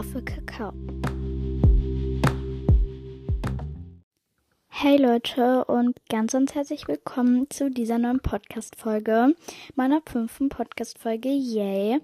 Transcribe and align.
of 0.00 0.16
a 0.16 0.22
Kakao. 0.22 0.72
Hey 4.68 4.96
Leute 4.96 5.66
und 5.66 5.98
ganz, 6.08 6.32
ganz 6.32 6.54
herzlich 6.54 6.88
willkommen 6.88 7.50
zu 7.50 7.70
dieser 7.70 7.98
neuen 7.98 8.20
Podcast-Folge, 8.20 9.34
meiner 9.74 10.00
fünften 10.06 10.48
Podcast-Folge, 10.48 11.28
yay. 11.28 12.00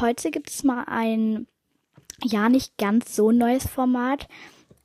Heute 0.00 0.32
gibt 0.32 0.50
es 0.50 0.64
mal 0.64 0.82
ein, 0.88 1.46
ja, 2.24 2.48
nicht 2.48 2.76
ganz 2.78 3.14
so 3.14 3.30
neues 3.30 3.68
Format. 3.68 4.26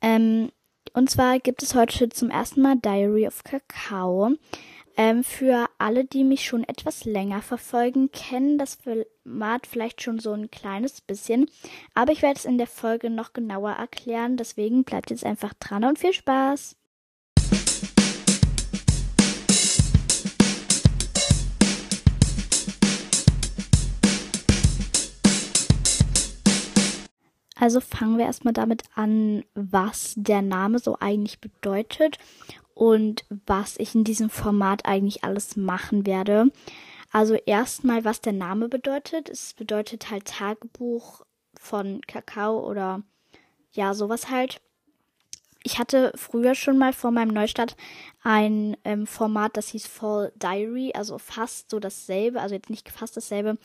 Ähm, 0.00 0.52
und 0.92 1.10
zwar 1.10 1.40
gibt 1.40 1.64
es 1.64 1.74
heute 1.74 2.10
zum 2.10 2.30
ersten 2.30 2.62
Mal 2.62 2.76
Diary 2.76 3.26
of 3.26 3.42
Kakao. 3.42 4.30
Ähm, 4.98 5.24
für 5.24 5.68
alle, 5.76 6.06
die 6.06 6.24
mich 6.24 6.46
schon 6.46 6.64
etwas 6.64 7.04
länger 7.04 7.42
verfolgen, 7.42 8.10
kennen 8.12 8.56
das 8.56 8.76
Format 8.76 9.66
vielleicht 9.66 10.00
schon 10.00 10.18
so 10.18 10.32
ein 10.32 10.50
kleines 10.50 11.02
bisschen. 11.02 11.50
Aber 11.92 12.12
ich 12.12 12.22
werde 12.22 12.38
es 12.38 12.46
in 12.46 12.56
der 12.56 12.66
Folge 12.66 13.10
noch 13.10 13.34
genauer 13.34 13.72
erklären. 13.72 14.38
Deswegen 14.38 14.84
bleibt 14.84 15.10
jetzt 15.10 15.24
einfach 15.24 15.52
dran 15.54 15.84
und 15.84 15.98
viel 15.98 16.14
Spaß. 16.14 16.76
Also 27.58 27.80
fangen 27.80 28.16
wir 28.16 28.26
erstmal 28.26 28.52
damit 28.52 28.84
an, 28.94 29.44
was 29.54 30.14
der 30.16 30.40
Name 30.40 30.78
so 30.78 30.96
eigentlich 31.00 31.40
bedeutet 31.40 32.18
und 32.76 33.24
was 33.46 33.78
ich 33.78 33.94
in 33.94 34.04
diesem 34.04 34.28
Format 34.28 34.84
eigentlich 34.84 35.24
alles 35.24 35.56
machen 35.56 36.04
werde. 36.04 36.52
Also 37.10 37.32
erstmal, 37.34 38.04
was 38.04 38.20
der 38.20 38.34
Name 38.34 38.68
bedeutet. 38.68 39.30
Es 39.30 39.54
bedeutet 39.54 40.10
halt 40.10 40.26
Tagebuch 40.26 41.22
von 41.58 42.02
Kakao 42.02 42.68
oder 42.68 43.02
ja, 43.72 43.94
sowas 43.94 44.28
halt. 44.28 44.60
Ich 45.62 45.78
hatte 45.78 46.12
früher 46.16 46.54
schon 46.54 46.76
mal 46.76 46.92
vor 46.92 47.12
meinem 47.12 47.32
Neustart 47.32 47.76
ein 48.22 48.76
ähm, 48.84 49.06
Format, 49.06 49.56
das 49.56 49.68
hieß 49.68 49.86
Fall 49.86 50.30
Diary, 50.36 50.92
also 50.94 51.16
fast 51.16 51.70
so 51.70 51.80
dasselbe, 51.80 52.42
also 52.42 52.54
jetzt 52.54 52.68
nicht 52.68 52.90
fast 52.90 53.16
dasselbe, 53.16 53.56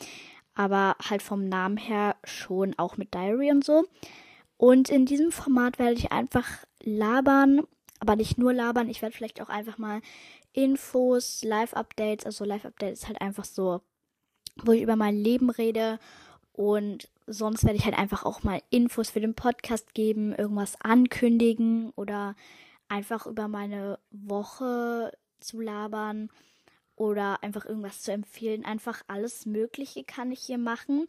aber 0.55 0.95
halt 1.09 1.21
vom 1.21 1.49
Namen 1.49 1.75
her 1.75 2.15
schon 2.23 2.75
auch 2.77 2.95
mit 2.95 3.13
Diary 3.13 3.51
und 3.51 3.65
so. 3.65 3.83
Und 4.55 4.89
in 4.89 5.05
diesem 5.05 5.33
Format 5.33 5.79
werde 5.79 5.95
ich 5.95 6.13
einfach 6.13 6.47
labern 6.81 7.67
aber 8.01 8.15
nicht 8.15 8.37
nur 8.37 8.51
labern. 8.51 8.89
Ich 8.89 9.01
werde 9.01 9.15
vielleicht 9.15 9.41
auch 9.41 9.49
einfach 9.49 9.77
mal 9.77 10.01
Infos, 10.53 11.43
Live-Updates, 11.43 12.25
also 12.25 12.43
Live-Updates 12.43 13.03
ist 13.03 13.07
halt 13.07 13.21
einfach 13.21 13.45
so, 13.45 13.81
wo 14.57 14.73
ich 14.73 14.81
über 14.81 14.95
mein 14.97 15.15
Leben 15.15 15.49
rede 15.49 15.99
und 16.51 17.09
sonst 17.27 17.63
werde 17.63 17.77
ich 17.77 17.85
halt 17.85 17.97
einfach 17.97 18.25
auch 18.25 18.43
mal 18.43 18.61
Infos 18.71 19.11
für 19.11 19.21
den 19.21 19.35
Podcast 19.35 19.93
geben, 19.93 20.33
irgendwas 20.33 20.81
ankündigen 20.81 21.91
oder 21.95 22.35
einfach 22.89 23.27
über 23.27 23.47
meine 23.47 23.99
Woche 24.09 25.13
zu 25.39 25.61
labern 25.61 26.29
oder 26.95 27.41
einfach 27.43 27.65
irgendwas 27.65 28.01
zu 28.01 28.11
empfehlen. 28.11 28.65
Einfach 28.65 29.03
alles 29.07 29.45
Mögliche 29.45 30.03
kann 30.03 30.31
ich 30.31 30.41
hier 30.41 30.57
machen. 30.57 31.07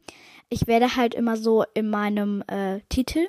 Ich 0.51 0.67
werde 0.67 0.95
halt 0.95 1.15
immer 1.15 1.37
so 1.37 1.65
in 1.75 1.89
meinem 1.89 2.45
äh, 2.47 2.81
Titel 2.91 3.29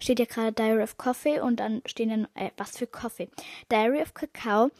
steht 0.00 0.18
ja 0.18 0.26
gerade 0.26 0.52
Diary 0.52 0.82
of 0.82 0.96
Coffee 0.96 1.40
und 1.40 1.60
dann 1.60 1.82
stehen 1.86 2.10
dann, 2.10 2.28
äh, 2.34 2.50
was 2.56 2.76
für 2.76 2.86
Coffee? 2.86 3.28
Diary 3.70 4.02
of 4.02 4.14
Kakao 4.14 4.70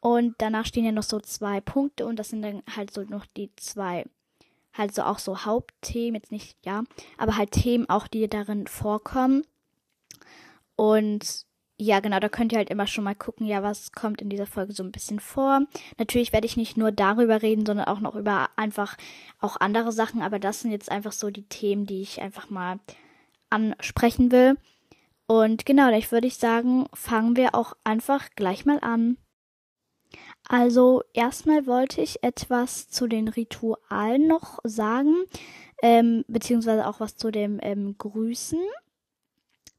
und 0.00 0.34
danach 0.38 0.66
stehen 0.66 0.84
ja 0.84 0.92
noch 0.92 1.02
so 1.02 1.20
zwei 1.20 1.60
Punkte 1.60 2.06
und 2.06 2.16
das 2.18 2.30
sind 2.30 2.42
dann 2.42 2.62
halt 2.74 2.92
so 2.92 3.02
noch 3.02 3.24
die 3.24 3.50
zwei, 3.56 4.04
halt 4.74 4.94
so 4.94 5.02
auch 5.02 5.18
so 5.18 5.44
Hauptthemen, 5.44 6.16
jetzt 6.16 6.32
nicht, 6.32 6.56
ja, 6.64 6.82
aber 7.18 7.36
halt 7.36 7.52
Themen 7.52 7.88
auch, 7.88 8.08
die 8.08 8.28
darin 8.28 8.66
vorkommen. 8.66 9.44
Und 10.74 11.46
ja, 11.78 12.00
genau, 12.00 12.20
da 12.20 12.28
könnt 12.28 12.52
ihr 12.52 12.58
halt 12.58 12.70
immer 12.70 12.86
schon 12.86 13.04
mal 13.04 13.14
gucken, 13.14 13.46
ja, 13.46 13.62
was 13.62 13.92
kommt 13.92 14.22
in 14.22 14.28
dieser 14.28 14.46
Folge 14.46 14.72
so 14.72 14.82
ein 14.82 14.92
bisschen 14.92 15.20
vor. 15.20 15.62
Natürlich 15.98 16.32
werde 16.32 16.46
ich 16.46 16.56
nicht 16.56 16.76
nur 16.76 16.92
darüber 16.92 17.42
reden, 17.42 17.66
sondern 17.66 17.86
auch 17.86 18.00
noch 18.00 18.14
über 18.14 18.50
einfach 18.56 18.96
auch 19.40 19.56
andere 19.58 19.92
Sachen, 19.92 20.22
aber 20.22 20.38
das 20.38 20.60
sind 20.60 20.70
jetzt 20.70 20.90
einfach 20.90 21.12
so 21.12 21.30
die 21.30 21.48
Themen, 21.48 21.86
die 21.86 22.02
ich 22.02 22.20
einfach 22.20 22.50
mal 22.50 22.78
ansprechen 23.52 24.32
will. 24.32 24.56
Und 25.26 25.64
genau, 25.64 25.90
ich 25.96 26.10
würde 26.10 26.26
ich 26.26 26.36
sagen, 26.36 26.86
fangen 26.92 27.36
wir 27.36 27.54
auch 27.54 27.74
einfach 27.84 28.30
gleich 28.34 28.64
mal 28.64 28.80
an. 28.80 29.16
Also 30.48 31.02
erstmal 31.14 31.66
wollte 31.66 32.00
ich 32.00 32.22
etwas 32.22 32.88
zu 32.88 33.06
den 33.06 33.28
Ritualen 33.28 34.26
noch 34.26 34.58
sagen, 34.64 35.14
ähm, 35.82 36.24
beziehungsweise 36.28 36.86
auch 36.86 37.00
was 37.00 37.16
zu 37.16 37.30
dem 37.30 37.58
ähm, 37.62 37.96
Grüßen, 37.96 38.60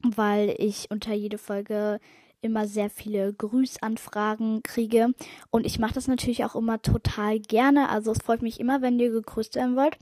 weil 0.02 0.56
ich 0.58 0.90
unter 0.90 1.14
jede 1.14 1.38
Folge 1.38 2.00
immer 2.42 2.68
sehr 2.68 2.90
viele 2.90 3.34
Grüßanfragen 3.34 4.64
kriege 4.64 5.14
und 5.50 5.66
ich 5.66 5.80
mache 5.80 5.94
das 5.94 6.08
natürlich 6.08 6.44
auch 6.44 6.56
immer 6.56 6.82
total 6.82 7.40
gerne. 7.40 7.90
Also 7.90 8.12
es 8.12 8.20
freut 8.20 8.42
mich 8.42 8.60
immer, 8.60 8.82
wenn 8.82 9.00
ihr 9.00 9.12
gegrüßt 9.12 9.56
werden 9.56 9.78
wollt, 9.78 9.98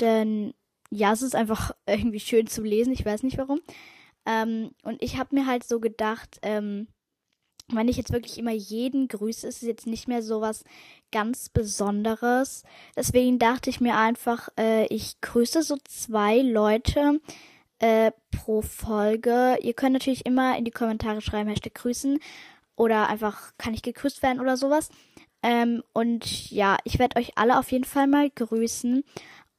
denn 0.00 0.52
ja, 0.90 1.12
es 1.12 1.22
ist 1.22 1.34
einfach 1.34 1.72
irgendwie 1.86 2.20
schön 2.20 2.46
zu 2.46 2.62
lesen. 2.62 2.92
Ich 2.92 3.04
weiß 3.04 3.22
nicht 3.22 3.38
warum. 3.38 3.60
Ähm, 4.26 4.72
und 4.82 5.02
ich 5.02 5.16
habe 5.18 5.34
mir 5.34 5.46
halt 5.46 5.64
so 5.64 5.80
gedacht, 5.80 6.38
ähm, 6.42 6.88
wenn 7.68 7.88
ich 7.88 7.96
jetzt 7.96 8.12
wirklich 8.12 8.38
immer 8.38 8.52
jeden 8.52 9.08
grüße, 9.08 9.46
ist 9.46 9.62
es 9.62 9.68
jetzt 9.68 9.86
nicht 9.86 10.08
mehr 10.08 10.22
so 10.22 10.40
was 10.40 10.64
ganz 11.12 11.48
Besonderes. 11.48 12.64
Deswegen 12.96 13.38
dachte 13.38 13.70
ich 13.70 13.80
mir 13.80 13.96
einfach, 13.96 14.48
äh, 14.58 14.86
ich 14.86 15.20
grüße 15.20 15.62
so 15.62 15.76
zwei 15.84 16.38
Leute 16.40 17.20
äh, 17.78 18.12
pro 18.30 18.62
Folge. 18.62 19.58
Ihr 19.62 19.74
könnt 19.74 19.92
natürlich 19.92 20.26
immer 20.26 20.56
in 20.58 20.64
die 20.64 20.70
Kommentare 20.70 21.20
schreiben, 21.20 21.48
Hashtag 21.48 21.74
grüßen. 21.74 22.18
Oder 22.76 23.08
einfach, 23.08 23.52
kann 23.58 23.74
ich 23.74 23.82
gegrüßt 23.82 24.22
werden 24.22 24.40
oder 24.40 24.56
sowas. 24.56 24.88
Ähm, 25.42 25.82
und 25.92 26.50
ja, 26.50 26.76
ich 26.84 26.98
werde 26.98 27.18
euch 27.18 27.36
alle 27.36 27.58
auf 27.58 27.70
jeden 27.72 27.84
Fall 27.84 28.06
mal 28.06 28.28
grüßen. 28.30 29.04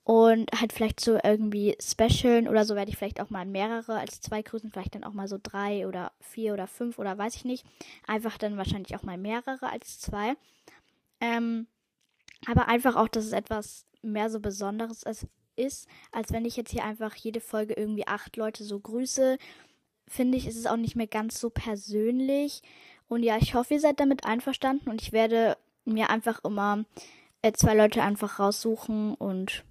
Und 0.03 0.49
halt 0.59 0.73
vielleicht 0.73 0.99
so 0.99 1.19
irgendwie 1.23 1.77
Specialen 1.79 2.47
oder 2.47 2.65
so 2.65 2.75
werde 2.75 2.89
ich 2.89 2.97
vielleicht 2.97 3.21
auch 3.21 3.29
mal 3.29 3.45
mehrere 3.45 3.99
als 3.99 4.19
zwei 4.19 4.41
grüßen, 4.41 4.71
vielleicht 4.71 4.95
dann 4.95 5.03
auch 5.03 5.13
mal 5.13 5.27
so 5.27 5.37
drei 5.41 5.87
oder 5.87 6.11
vier 6.19 6.53
oder 6.53 6.65
fünf 6.67 6.97
oder 6.97 7.17
weiß 7.17 7.35
ich 7.35 7.45
nicht. 7.45 7.65
Einfach 8.07 8.37
dann 8.37 8.57
wahrscheinlich 8.57 8.95
auch 8.95 9.03
mal 9.03 9.17
mehrere 9.17 9.69
als 9.69 9.99
zwei. 9.99 10.35
Ähm, 11.19 11.67
aber 12.47 12.67
einfach 12.67 12.95
auch, 12.95 13.07
dass 13.07 13.25
es 13.25 13.31
etwas 13.31 13.85
mehr 14.01 14.31
so 14.31 14.39
Besonderes 14.39 15.03
ist, 15.55 15.87
als 16.11 16.31
wenn 16.31 16.45
ich 16.45 16.57
jetzt 16.57 16.71
hier 16.71 16.83
einfach 16.83 17.15
jede 17.15 17.39
Folge 17.39 17.75
irgendwie 17.75 18.07
acht 18.07 18.35
Leute 18.37 18.63
so 18.63 18.79
grüße. 18.79 19.37
Finde 20.07 20.37
ich, 20.37 20.47
ist 20.47 20.57
es 20.57 20.65
auch 20.65 20.77
nicht 20.77 20.95
mehr 20.95 21.07
ganz 21.07 21.39
so 21.39 21.51
persönlich. 21.51 22.63
Und 23.07 23.21
ja, 23.21 23.37
ich 23.37 23.53
hoffe, 23.53 23.75
ihr 23.75 23.79
seid 23.79 23.99
damit 23.99 24.25
einverstanden 24.25 24.89
und 24.89 25.01
ich 25.01 25.11
werde 25.11 25.57
mir 25.85 26.09
einfach 26.09 26.43
immer 26.43 26.85
äh, 27.43 27.51
zwei 27.53 27.75
Leute 27.75 28.01
einfach 28.01 28.39
raussuchen 28.39 29.13
und 29.13 29.63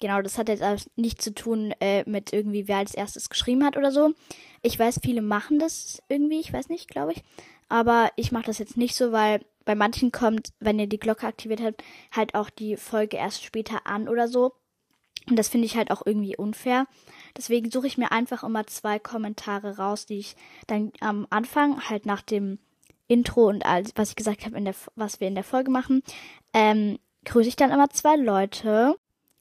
Genau, 0.00 0.22
das 0.22 0.38
hat 0.38 0.48
jetzt 0.48 0.62
also 0.62 0.88
nichts 0.96 1.24
zu 1.24 1.34
tun 1.34 1.74
äh, 1.80 2.08
mit 2.08 2.32
irgendwie, 2.32 2.66
wer 2.66 2.78
als 2.78 2.94
erstes 2.94 3.28
geschrieben 3.28 3.64
hat 3.64 3.76
oder 3.76 3.92
so. 3.92 4.14
Ich 4.62 4.78
weiß, 4.78 5.00
viele 5.02 5.20
machen 5.20 5.58
das 5.58 6.02
irgendwie, 6.08 6.40
ich 6.40 6.52
weiß 6.52 6.70
nicht, 6.70 6.88
glaube 6.88 7.12
ich. 7.12 7.22
Aber 7.68 8.10
ich 8.16 8.32
mache 8.32 8.46
das 8.46 8.58
jetzt 8.58 8.78
nicht 8.78 8.96
so, 8.96 9.12
weil 9.12 9.44
bei 9.66 9.74
manchen 9.74 10.10
kommt, 10.10 10.52
wenn 10.58 10.78
ihr 10.78 10.86
die 10.86 10.98
Glocke 10.98 11.26
aktiviert 11.26 11.60
habt, 11.60 11.84
halt 12.12 12.34
auch 12.34 12.48
die 12.48 12.76
Folge 12.76 13.18
erst 13.18 13.44
später 13.44 13.86
an 13.86 14.08
oder 14.08 14.26
so. 14.26 14.54
Und 15.28 15.38
das 15.38 15.48
finde 15.50 15.66
ich 15.66 15.76
halt 15.76 15.90
auch 15.90 16.02
irgendwie 16.04 16.36
unfair. 16.36 16.86
Deswegen 17.36 17.70
suche 17.70 17.86
ich 17.86 17.98
mir 17.98 18.10
einfach 18.10 18.42
immer 18.42 18.66
zwei 18.66 18.98
Kommentare 18.98 19.76
raus, 19.76 20.06
die 20.06 20.18
ich 20.18 20.34
dann 20.66 20.92
am 21.00 21.26
Anfang 21.28 21.88
halt 21.88 22.06
nach 22.06 22.22
dem 22.22 22.58
Intro 23.06 23.48
und 23.48 23.66
alles, 23.66 23.92
was 23.96 24.10
ich 24.10 24.16
gesagt 24.16 24.46
habe, 24.46 24.74
was 24.96 25.20
wir 25.20 25.28
in 25.28 25.34
der 25.34 25.44
Folge 25.44 25.70
machen, 25.70 26.02
ähm, 26.54 26.98
grüße 27.26 27.48
ich 27.48 27.56
dann 27.56 27.70
immer 27.70 27.90
zwei 27.90 28.16
Leute 28.16 28.96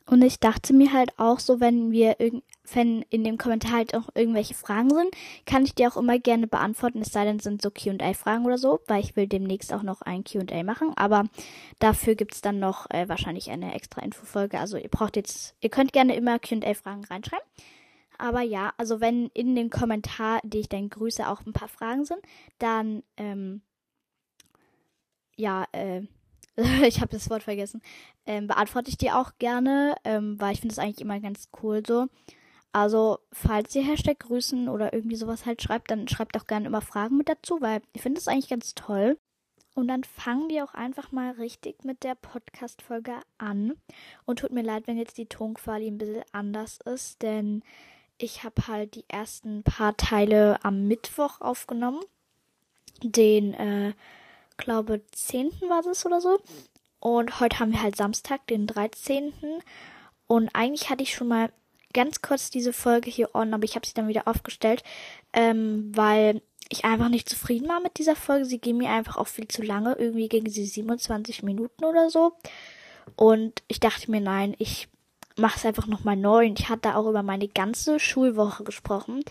und 0.10 0.22
ich 0.24 0.40
dachte 0.40 0.74
mir 0.74 0.92
halt 0.92 1.18
auch 1.18 1.40
so, 1.40 1.60
wenn 1.60 1.92
wir 1.92 2.18
wenn 2.74 3.04
in 3.10 3.24
dem 3.24 3.38
Kommentar 3.38 3.74
halt 3.74 3.96
auch 3.96 4.10
irgendwelche 4.16 4.54
Fragen 4.54 4.90
sind, 4.90 5.16
kann 5.46 5.64
ich 5.64 5.76
die 5.76 5.88
auch 5.88 5.98
immer 5.98 6.20
gerne 6.20 6.48
beantworten, 6.48 7.02
es 7.02 7.12
sei 7.12 7.26
denn, 7.26 7.40
sind 7.40 7.62
so 7.62 7.70
QA-Fragen 7.72 8.46
oder 8.46 8.58
so, 8.58 8.80
weil 8.88 9.04
ich 9.04 9.16
will 9.16 9.28
demnächst 9.28 9.74
auch 9.74 9.84
noch 9.84 10.02
ein 10.02 10.24
QA 10.24 10.64
machen. 10.64 10.94
Aber 10.96 11.26
dafür 11.80 12.16
gibt's 12.16 12.42
dann 12.42 12.60
noch 12.60 12.90
äh, 12.90 13.08
wahrscheinlich 13.08 13.50
eine 13.52 13.74
extra 13.74 14.02
Infofolge. 14.02 14.60
Also 14.60 14.78
ihr 14.78 14.90
braucht 14.90 15.16
jetzt, 15.16 15.56
ihr 15.62 15.70
könnt 15.70 15.94
gerne 15.94 16.16
immer 16.16 16.40
QA-Fragen 16.40 17.06
reinschreiben. 17.06 17.46
Aber 18.18 18.42
ja, 18.42 18.74
also 18.78 19.00
wenn 19.00 19.28
in 19.34 19.56
dem 19.56 19.70
Kommentar, 19.70 20.42
die 20.44 20.60
ich 20.60 20.70
dann 20.70 20.90
grüße, 20.90 21.28
auch 21.28 21.46
ein 21.46 21.54
paar 21.54 21.70
Fragen 21.70 22.04
sind, 22.04 22.20
dann 22.58 23.04
ähm, 23.16 23.62
ja, 25.38 25.66
äh, 25.72 26.02
ich 26.84 27.02
habe 27.02 27.12
das 27.12 27.30
Wort 27.30 27.44
vergessen, 27.44 27.82
ähm, 28.26 28.48
beantworte 28.48 28.90
ich 28.90 28.98
die 28.98 29.12
auch 29.12 29.32
gerne, 29.40 29.96
ähm, 30.04 30.40
weil 30.40 30.54
ich 30.54 30.62
finde 30.62 30.74
es 30.74 30.80
eigentlich 30.80 31.02
immer 31.02 31.20
ganz 31.20 31.50
cool 31.62 31.84
so. 31.86 32.08
Also, 32.72 33.18
falls 33.32 33.74
ihr 33.76 33.84
Hashtag 33.84 34.20
grüßen 34.20 34.70
oder 34.70 34.94
irgendwie 34.94 35.16
sowas 35.16 35.46
halt 35.46 35.62
schreibt, 35.62 35.90
dann 35.90 36.08
schreibt 36.08 36.38
auch 36.38 36.46
gerne 36.46 36.68
immer 36.68 36.82
Fragen 36.82 37.18
mit 37.18 37.28
dazu, 37.28 37.62
weil 37.62 37.82
ich 37.94 38.02
finde 38.02 38.20
es 38.20 38.28
eigentlich 38.28 38.50
ganz 38.50 38.76
toll. 38.76 39.18
Und 39.76 39.88
dann 39.88 40.04
fangen 40.04 40.50
wir 40.50 40.64
auch 40.64 40.74
einfach 40.74 41.12
mal 41.12 41.32
richtig 41.32 41.84
mit 41.84 42.04
der 42.04 42.16
Podcast-Folge 42.16 43.14
an. 43.38 43.74
Und 44.26 44.40
tut 44.40 44.52
mir 44.52 44.62
leid, 44.62 44.88
wenn 44.88 44.98
jetzt 44.98 45.18
die 45.18 45.26
Tonqualität 45.26 45.94
ein 45.94 45.98
bisschen 45.98 46.24
anders 46.32 46.80
ist, 46.86 47.22
denn 47.22 47.64
ich 48.18 48.44
habe 48.44 48.68
halt 48.68 48.96
die 48.96 49.06
ersten 49.08 49.64
paar 49.64 49.96
Teile 49.96 50.64
am 50.64 50.88
Mittwoch 50.88 51.42
aufgenommen. 51.42 52.02
Den, 53.02 53.54
äh, 53.54 53.94
glaube, 54.60 55.02
10. 55.12 55.52
war 55.68 55.82
das 55.82 56.06
oder 56.06 56.22
so. 56.22 56.40
Und 57.00 57.40
heute 57.40 57.60
haben 57.60 57.72
wir 57.72 57.82
halt 57.82 57.96
Samstag, 57.96 58.46
den 58.48 58.68
13. 58.68 59.34
Und 60.28 60.50
eigentlich 60.54 60.90
hatte 60.90 61.04
ich 61.04 61.14
schon 61.14 61.28
mal 61.28 61.52
ganz 61.94 62.22
kurz 62.22 62.52
diese 62.52 62.74
Folge 62.74 63.10
hier 63.10 63.34
on, 63.34 63.54
aber 63.54 63.64
ich 63.64 63.76
habe 63.76 63.88
sie 63.88 63.94
dann 63.94 64.08
wieder 64.08 64.28
aufgestellt, 64.28 64.84
ähm, 65.34 65.92
weil 65.96 66.42
ich 66.70 66.86
einfach 66.86 67.10
nicht 67.10 67.28
zufrieden 67.28 67.68
war 67.68 67.80
mit 67.80 67.98
dieser 67.98 68.16
Folge. 68.16 68.46
Sie 68.46 68.60
ging 68.60 68.78
mir 68.78 68.92
einfach 68.92 69.18
auch 69.18 69.28
viel 69.28 69.48
zu 69.48 69.64
lange. 69.64 69.96
Irgendwie 69.98 70.30
ging 70.30 70.48
sie 70.50 70.66
27 70.66 71.42
Minuten 71.42 71.84
oder 71.84 72.10
so. 72.12 72.34
Und 73.16 73.64
ich 73.68 73.80
dachte 73.80 74.12
mir, 74.12 74.22
nein, 74.22 74.56
ich 74.60 74.88
mache 75.36 75.58
es 75.58 75.66
einfach 75.66 75.88
nochmal 75.88 76.16
neu. 76.16 76.46
Und 76.46 76.60
ich 76.60 76.70
hatte 76.70 76.96
auch 76.96 77.08
über 77.08 77.24
meine 77.24 77.48
ganze 77.48 78.00
Schulwoche 78.00 78.64
gesprochen. 78.64 79.24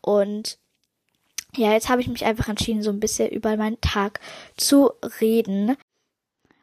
Und 0.00 0.58
ja, 1.56 1.72
jetzt 1.72 1.88
habe 1.88 2.00
ich 2.00 2.08
mich 2.08 2.24
einfach 2.24 2.48
entschieden, 2.48 2.82
so 2.82 2.90
ein 2.90 3.00
bisschen 3.00 3.28
über 3.30 3.56
meinen 3.56 3.80
Tag 3.80 4.20
zu 4.56 4.92
reden. 5.20 5.76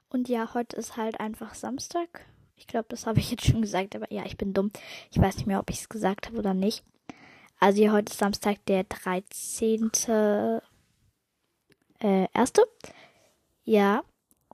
Und 0.09 0.29
ja, 0.29 0.53
heute 0.53 0.75
ist 0.77 0.97
halt 0.97 1.19
einfach 1.19 1.53
Samstag. 1.53 2.25
Ich 2.55 2.67
glaube, 2.67 2.87
das 2.89 3.05
habe 3.05 3.19
ich 3.19 3.29
jetzt 3.29 3.45
schon 3.45 3.61
gesagt, 3.61 3.95
aber 3.95 4.11
ja, 4.11 4.25
ich 4.25 4.37
bin 4.37 4.53
dumm. 4.53 4.71
Ich 5.11 5.19
weiß 5.19 5.37
nicht 5.37 5.47
mehr, 5.47 5.59
ob 5.59 5.69
ich 5.69 5.81
es 5.81 5.89
gesagt 5.89 6.27
habe 6.27 6.37
oder 6.37 6.53
nicht. 6.53 6.83
Also 7.59 7.77
hier 7.77 7.91
heute 7.91 8.11
ist 8.11 8.19
Samstag, 8.19 8.57
der 8.65 8.83
13. 8.83 9.91
Äh, 11.99 12.27
erste. 12.33 12.61
Ja, 13.63 14.03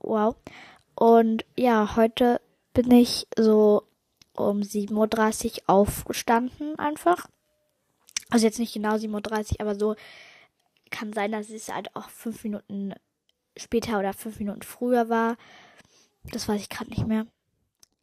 wow. 0.02 0.36
Und 0.96 1.46
ja, 1.58 1.96
heute 1.96 2.42
bin 2.74 2.92
ich 2.92 3.28
so 3.38 3.84
um 4.36 4.62
7.30 4.62 5.46
Uhr 5.46 5.62
aufgestanden 5.68 6.80
einfach. 6.80 7.28
Also 8.34 8.46
jetzt 8.46 8.60
nicht 8.60 8.74
genau 8.74 8.96
7.30 8.96 9.54
Uhr, 9.54 9.62
aber 9.62 9.76
so 9.76 9.96
kann 10.90 11.14
sein, 11.14 11.32
dass 11.32 11.50
es 11.50 11.70
halt 11.70 11.96
auch 11.96 12.10
fünf 12.10 12.44
Minuten 12.44 12.94
später 13.58 14.00
oder 14.00 14.14
fünf 14.14 14.40
Minuten 14.40 14.64
früher 14.64 15.10
war. 15.10 15.38
Das 16.32 16.48
weiß 16.48 16.62
ich 16.62 16.70
gerade 16.70 16.90
nicht 16.90 17.06
mehr. 17.08 17.28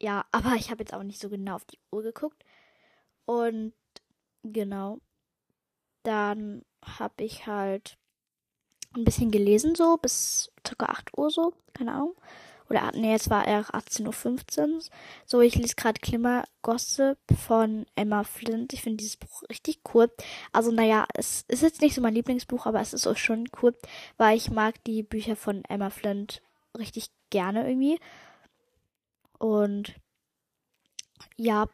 Ja, 0.00 0.24
aber 0.32 0.54
ich 0.54 0.70
habe 0.70 0.82
jetzt 0.82 0.94
auch 0.94 1.02
nicht 1.02 1.20
so 1.20 1.28
genau 1.28 1.56
auf 1.56 1.64
die 1.64 1.78
Uhr 1.90 2.02
geguckt. 2.02 2.44
Und 3.24 3.72
Genau. 4.42 4.98
Dann 6.02 6.64
habe 6.82 7.24
ich 7.24 7.46
halt 7.46 7.98
ein 8.94 9.04
bisschen 9.04 9.30
gelesen, 9.30 9.74
so 9.74 9.96
bis 9.98 10.50
ca. 10.64 10.86
8 10.86 11.16
Uhr 11.18 11.30
so, 11.30 11.52
keine 11.74 11.92
Ahnung. 11.92 12.14
Oder 12.70 12.92
nee, 12.94 13.14
es 13.14 13.28
war 13.28 13.46
eher 13.46 13.64
18.15 13.64 14.74
Uhr. 14.74 14.80
So, 15.26 15.40
ich 15.40 15.56
lese 15.56 15.74
gerade 15.74 16.00
Klimmer 16.00 16.44
Gossip 16.62 17.18
von 17.36 17.84
Emma 17.96 18.22
Flint. 18.24 18.72
Ich 18.72 18.82
finde 18.82 18.98
dieses 18.98 19.16
Buch 19.16 19.42
richtig 19.50 19.80
cool. 19.92 20.08
Also, 20.52 20.70
naja, 20.70 21.06
es 21.14 21.44
ist 21.48 21.62
jetzt 21.62 21.80
nicht 21.80 21.94
so 21.94 22.00
mein 22.00 22.14
Lieblingsbuch, 22.14 22.66
aber 22.66 22.80
es 22.80 22.94
ist 22.94 23.06
auch 23.06 23.16
schon 23.16 23.48
cool, 23.60 23.76
weil 24.16 24.36
ich 24.36 24.50
mag 24.50 24.82
die 24.84 25.02
Bücher 25.02 25.34
von 25.36 25.64
Emma 25.64 25.90
Flint 25.90 26.42
richtig 26.78 27.10
gerne 27.30 27.68
irgendwie. 27.68 27.98
Und 29.38 29.94
ja, 31.36 31.66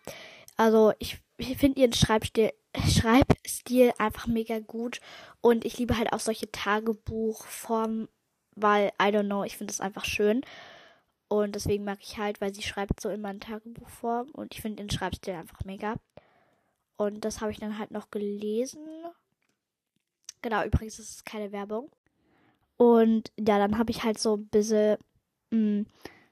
also 0.57 0.93
ich 0.99 1.19
ich 1.39 1.57
finde 1.59 1.81
ihren 1.81 1.93
Schreibstil, 1.93 2.53
Schreibstil 2.89 3.93
einfach 3.99 4.27
mega 4.27 4.59
gut 4.61 5.01
und 5.41 5.65
ich 5.65 5.79
liebe 5.79 5.99
halt 5.99 6.13
auch 6.13 6.21
solche 6.21 6.51
Tagebuchformen, 6.51 8.09
weil, 8.55 8.89
I 9.01 9.07
don't 9.07 9.27
know, 9.27 9.45
ich 9.45 9.57
finde 9.57 9.73
es 9.73 9.81
einfach 9.81 10.05
schön. 10.05 10.43
Und 11.29 11.55
deswegen 11.55 11.85
mag 11.85 11.99
ich 12.01 12.19
halt, 12.19 12.41
weil 12.41 12.55
sie 12.55 12.63
schreibt 12.63 13.01
so 13.01 13.09
immer 13.09 13.31
in 13.31 13.41
Tagebuchform 13.41 14.31
und 14.31 14.55
ich 14.55 14.63
finde 14.63 14.83
den 14.83 14.91
Schreibstil 14.91 15.35
einfach 15.35 15.65
mega. 15.65 15.97
Und 16.97 17.25
das 17.25 17.41
habe 17.41 17.51
ich 17.53 17.59
dann 17.59 17.79
halt 17.79 17.91
noch 17.91 18.11
gelesen. 18.11 18.87
Genau, 20.43 20.65
übrigens 20.65 20.99
ist 20.99 21.11
es 21.11 21.25
keine 21.25 21.53
Werbung. 21.53 21.91
Und 22.77 23.33
ja, 23.39 23.59
dann 23.59 23.79
habe 23.79 23.91
ich 23.91 24.05
halt 24.05 24.19
so 24.19 24.37
ein 24.37 24.47
bisschen 24.49 24.99
mh, 25.51 25.81
mm, 25.81 25.87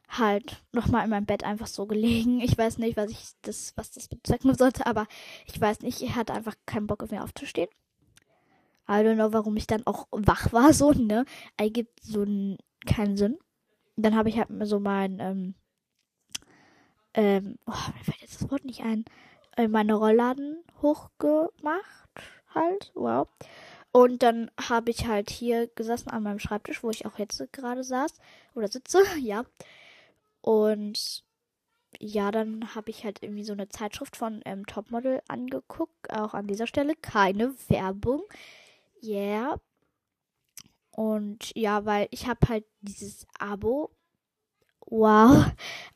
halt 0.09 0.63
nochmal 0.73 1.05
in 1.05 1.11
meinem 1.11 1.27
Bett 1.27 1.45
einfach 1.45 1.67
so 1.67 1.87
gelegen. 1.87 2.41
Ich 2.41 2.57
weiß 2.57 2.79
nicht, 2.79 2.97
was 2.97 3.11
ich 3.11 3.33
das, 3.43 3.73
was 3.77 3.91
das 3.91 4.09
bezwecken 4.09 4.55
sollte, 4.55 4.87
aber 4.87 5.07
ich 5.47 5.61
weiß 5.61 5.81
nicht, 5.81 6.03
ich 6.03 6.15
hatte 6.15 6.35
einfach 6.35 6.55
keinen 6.67 6.87
Bock 6.87 7.03
auf 7.03 7.11
mir 7.11 7.25
aufzustehen. 7.25 7.69
I 8.87 9.01
don't 9.01 9.15
know, 9.15 9.33
warum 9.33 9.57
ich 9.57 9.67
dann 9.67 9.87
auch 9.87 10.07
wach 10.11 10.53
war, 10.53 10.73
so, 10.75 10.93
ne? 10.93 11.25
Ergibt 11.57 12.01
so 12.03 12.25
keinen 12.87 13.17
Sinn. 13.17 13.39
Dann 13.97 14.17
habe 14.17 14.29
ich 14.29 14.39
halt 14.39 14.49
so 14.63 14.81
mein, 14.81 15.21
ähm, 15.21 15.55
ähm, 17.15 17.59
oh, 17.67 17.73
mir 17.97 18.05
fällt 18.05 18.21
jetzt 18.21 18.41
das 18.41 18.51
Wort 18.51 18.65
nicht 18.65 18.83
ein, 18.83 19.05
äh, 19.57 19.69
meine 19.69 19.95
Rollladen 19.95 20.65
hochgemacht, 20.83 22.09
halt, 22.55 22.91
wow. 22.95 23.29
Und 23.93 24.25
dann 24.25 24.51
habe 24.69 24.91
ich 24.91 25.07
halt 25.07 25.31
hier 25.31 25.69
gesessen 25.69 26.11
an 26.11 26.25
meinem 26.25 26.41
Schreibtisch, 26.41 26.83
wo 26.83 26.91
ich 26.91 27.07
auch 27.07 27.19
jetzt 27.19 27.41
gerade 27.53 27.85
saß 27.85 28.13
oder 28.57 28.69
sitze, 28.69 29.03
ja. 29.21 29.45
Und 30.41 31.25
ja, 32.01 32.31
dann 32.33 32.75
habe 32.75 32.91
ich 32.91 33.05
halt 33.05 33.23
irgendwie 33.23 33.45
so 33.45 33.53
eine 33.53 33.69
Zeitschrift 33.69 34.17
von 34.17 34.43
ähm, 34.45 34.67
Topmodel 34.67 35.23
angeguckt. 35.29 36.11
Auch 36.13 36.35
an 36.35 36.47
dieser 36.47 36.67
Stelle 36.67 36.95
keine 36.97 37.55
Werbung. 37.69 38.23
Yeah. 39.03 39.61
Und 40.97 41.53
ja, 41.57 41.85
weil 41.85 42.09
ich 42.11 42.27
habe 42.27 42.49
halt 42.49 42.65
dieses 42.81 43.27
Abo. 43.39 43.91
Wow. 44.87 45.47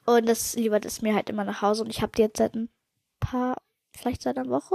Und 0.07 0.29
das 0.29 0.57
liefert 0.57 0.85
es 0.85 1.03
mir 1.03 1.15
halt 1.15 1.31
immer 1.31 1.45
nach 1.45 1.63
Hause. 1.63 1.85
Und 1.85 1.91
ich 1.91 2.03
habe 2.03 2.13
die 2.17 2.23
jetzt 2.23 2.39
seit 2.39 2.55
ein 2.55 2.69
paar, 3.21 3.57
vielleicht 3.97 4.23
seit 4.23 4.39
einer 4.39 4.51
Woche. 4.51 4.75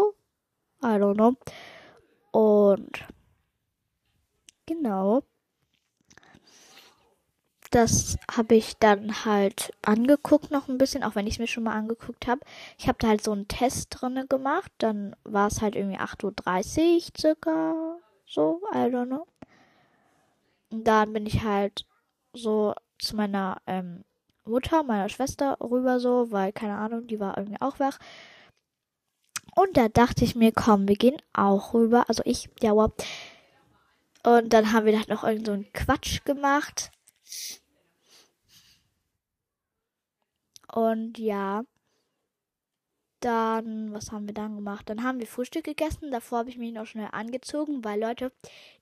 I 0.82 0.98
don't 0.98 1.16
know. 1.16 1.36
Und 2.32 3.06
genau 4.66 5.24
das 7.74 8.18
habe 8.32 8.54
ich 8.56 8.78
dann 8.78 9.26
halt 9.26 9.74
angeguckt 9.82 10.52
noch 10.52 10.68
ein 10.68 10.78
bisschen, 10.78 11.04
auch 11.04 11.16
wenn 11.16 11.26
ich 11.26 11.36
es 11.36 11.40
mir 11.40 11.48
schon 11.48 11.64
mal 11.64 11.74
angeguckt 11.74 12.28
habe. 12.28 12.42
Ich 12.78 12.88
habe 12.88 13.00
da 13.00 13.08
halt 13.08 13.24
so 13.24 13.32
einen 13.32 13.48
Test 13.48 13.88
drinne 13.90 14.28
gemacht, 14.28 14.72
dann 14.78 15.16
war 15.24 15.48
es 15.48 15.62
halt 15.62 15.76
irgendwie 15.76 15.98
8.30 15.98 16.96
Uhr 16.96 17.02
circa, 17.18 17.98
so, 18.28 18.62
I 18.72 18.78
don't 18.78 19.08
know. 19.08 19.26
Und 20.74 20.86
dann 20.86 21.14
bin 21.14 21.28
ich 21.28 21.44
halt 21.44 21.86
so 22.34 22.74
zu 22.98 23.16
meiner 23.16 23.62
ähm, 23.68 24.04
Mutter, 24.44 24.82
meiner 24.82 25.08
Schwester 25.08 25.56
rüber 25.62 26.00
so, 26.00 26.32
weil, 26.32 26.52
keine 26.52 26.80
Ahnung, 26.80 27.06
die 27.06 27.20
war 27.20 27.38
irgendwie 27.38 27.62
auch 27.62 27.78
wach. 27.78 28.00
Und 29.56 29.78
da 29.78 29.88
dachte 29.88 30.26
ich 30.26 30.34
mir, 30.34 30.52
komm, 30.52 30.88
wir 30.88 30.96
gehen 30.96 31.22
auch 31.32 31.76
rüber. 31.76 32.06
Also 32.08 32.24
ich, 32.26 32.50
ja, 32.60 32.76
wow. 32.76 32.92
Und 34.24 34.52
dann 34.52 34.74
haben 34.74 34.88
wir 34.88 34.98
halt 34.98 35.10
noch 35.10 35.24
irgend 35.24 35.46
so 35.46 35.52
einen 35.52 35.72
Quatsch 35.74 36.26
gemacht. 36.26 36.90
Und 40.74 41.20
ja, 41.20 41.66
dann, 43.24 43.94
was 43.94 44.12
haben 44.12 44.28
wir 44.28 44.34
dann 44.34 44.56
gemacht? 44.56 44.90
Dann 44.90 45.04
haben 45.04 45.20
wir 45.20 45.28
Frühstück 45.28 45.64
gegessen. 45.64 46.12
Davor 46.12 46.40
habe 46.40 46.50
ich 46.50 46.58
mich 46.58 46.74
noch 46.74 46.86
schnell 46.86 47.10
angezogen, 47.12 47.84
weil 47.84 48.02
Leute, 48.02 48.32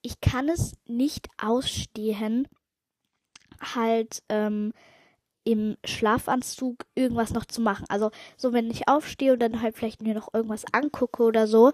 ich 0.02 0.22
kann 0.22 0.50
es 0.50 0.74
nicht 0.86 1.28
ausstehen, 1.42 2.48
halt 3.76 4.24
ähm, 4.30 4.74
im 5.44 5.78
Schlafanzug 5.86 6.86
irgendwas 6.96 7.34
noch 7.34 7.46
zu 7.46 7.62
machen. 7.62 7.86
Also 7.90 8.12
so, 8.38 8.54
wenn 8.54 8.70
ich 8.70 8.88
aufstehe 8.88 9.34
und 9.34 9.40
dann 9.40 9.62
halt 9.62 9.76
vielleicht 9.76 10.02
mir 10.02 10.14
noch 10.14 10.34
irgendwas 10.34 10.66
angucke 10.74 11.24
oder 11.24 11.48
so, 11.48 11.72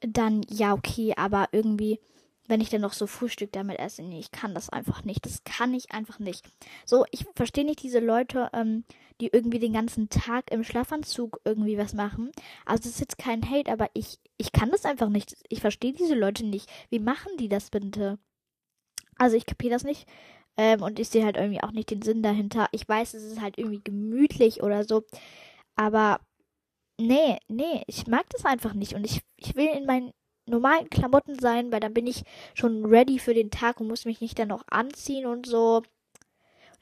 dann 0.00 0.42
ja 0.48 0.72
okay, 0.72 1.14
aber 1.16 1.48
irgendwie 1.52 2.00
wenn 2.50 2.60
ich 2.60 2.68
dann 2.68 2.80
noch 2.80 2.92
so 2.92 3.06
Frühstück 3.06 3.52
damit 3.52 3.78
esse. 3.78 4.02
Nee, 4.02 4.18
ich 4.18 4.32
kann 4.32 4.54
das 4.54 4.70
einfach 4.70 5.04
nicht. 5.04 5.24
Das 5.24 5.44
kann 5.44 5.72
ich 5.72 5.92
einfach 5.92 6.18
nicht. 6.18 6.44
So, 6.84 7.04
ich 7.12 7.24
verstehe 7.36 7.64
nicht 7.64 7.82
diese 7.82 8.00
Leute, 8.00 8.50
ähm, 8.52 8.84
die 9.20 9.28
irgendwie 9.28 9.60
den 9.60 9.72
ganzen 9.72 10.08
Tag 10.08 10.50
im 10.50 10.64
Schlafanzug 10.64 11.40
irgendwie 11.44 11.78
was 11.78 11.94
machen. 11.94 12.32
Also 12.66 12.82
das 12.82 12.92
ist 12.94 13.00
jetzt 13.00 13.18
kein 13.18 13.48
Hate, 13.48 13.70
aber 13.70 13.88
ich, 13.94 14.18
ich 14.36 14.50
kann 14.50 14.70
das 14.72 14.84
einfach 14.84 15.08
nicht. 15.08 15.36
Ich 15.48 15.60
verstehe 15.60 15.92
diese 15.92 16.16
Leute 16.16 16.44
nicht. 16.44 16.68
Wie 16.90 16.98
machen 16.98 17.30
die 17.38 17.48
das 17.48 17.70
bitte? 17.70 18.18
Also 19.16 19.36
ich 19.36 19.46
kapiere 19.46 19.74
das 19.74 19.84
nicht. 19.84 20.08
Ähm, 20.56 20.82
und 20.82 20.98
ich 20.98 21.08
sehe 21.08 21.24
halt 21.24 21.36
irgendwie 21.36 21.62
auch 21.62 21.70
nicht 21.70 21.90
den 21.90 22.02
Sinn 22.02 22.20
dahinter. 22.20 22.68
Ich 22.72 22.88
weiß, 22.88 23.14
es 23.14 23.22
ist 23.22 23.40
halt 23.40 23.58
irgendwie 23.58 23.80
gemütlich 23.84 24.62
oder 24.62 24.82
so. 24.82 25.04
Aber 25.76 26.18
nee, 26.98 27.38
nee, 27.46 27.84
ich 27.86 28.08
mag 28.08 28.28
das 28.30 28.44
einfach 28.44 28.74
nicht. 28.74 28.94
Und 28.94 29.04
ich, 29.04 29.22
ich 29.36 29.54
will 29.54 29.68
in 29.68 29.86
meinen 29.86 30.12
normalen 30.50 30.90
Klamotten 30.90 31.38
sein, 31.38 31.72
weil 31.72 31.80
dann 31.80 31.94
bin 31.94 32.06
ich 32.06 32.24
schon 32.54 32.84
ready 32.84 33.18
für 33.18 33.34
den 33.34 33.50
Tag 33.50 33.80
und 33.80 33.88
muss 33.88 34.04
mich 34.04 34.20
nicht 34.20 34.38
dann 34.38 34.48
noch 34.48 34.64
anziehen 34.68 35.26
und 35.26 35.46
so. 35.46 35.82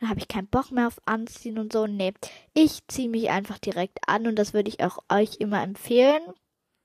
Dann 0.01 0.11
habe 0.11 0.21
ich 0.21 0.29
keinen 0.29 0.47
Bock 0.47 0.71
mehr 0.71 0.87
auf 0.87 1.01
Anziehen 1.07 1.59
und 1.59 1.73
so. 1.73 1.87
Nee, 1.87 2.15
ich 2.55 2.87
ziehe 2.89 3.09
mich 3.09 3.31
einfach 3.31 3.59
direkt 3.59 3.99
an 4.07 4.27
und 4.27 4.37
das 4.37 4.55
würde 4.55 4.69
ich 4.69 4.81
auch 4.83 4.99
euch 5.09 5.37
immer 5.39 5.63
empfehlen. 5.63 6.23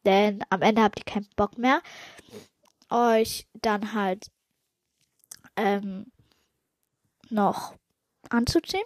Denn 0.06 0.44
am 0.50 0.62
Ende 0.62 0.82
habt 0.82 1.00
ihr 1.00 1.06
keinen 1.06 1.30
Bock 1.36 1.58
mehr, 1.58 1.82
euch 2.90 3.48
dann 3.54 3.94
halt 3.94 4.28
ähm, 5.56 6.12
noch 7.30 7.76
anzuziehen. 8.30 8.84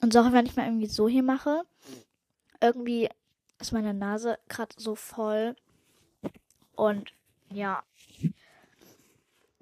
Und 0.00 0.12
so, 0.12 0.32
wenn 0.32 0.46
ich 0.46 0.56
mal 0.56 0.66
irgendwie 0.66 0.86
so 0.86 1.08
hier 1.08 1.22
mache, 1.22 1.62
irgendwie 2.60 3.08
ist 3.60 3.72
meine 3.72 3.94
Nase 3.94 4.38
gerade 4.48 4.74
so 4.76 4.94
voll. 4.94 5.54
Und 6.74 7.12
ja. 7.50 7.82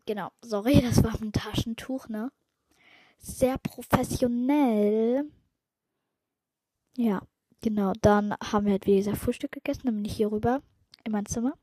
Genau, 0.06 0.30
sorry, 0.42 0.80
das 0.80 1.02
war 1.04 1.14
ein 1.20 1.32
Taschentuch, 1.32 2.08
ne? 2.08 2.32
Sehr 3.18 3.58
professionell. 3.58 5.30
Ja, 6.96 7.22
genau. 7.60 7.92
Dann 8.00 8.34
haben 8.34 8.66
wir 8.66 8.72
halt, 8.72 8.86
wie 8.86 8.96
gesagt, 8.96 9.18
Frühstück 9.18 9.52
gegessen. 9.52 9.82
Dann 9.84 9.96
bin 9.96 10.04
ich 10.04 10.16
hier 10.16 10.32
rüber 10.32 10.62
in 11.04 11.12
mein 11.12 11.26
Zimmer. 11.26 11.54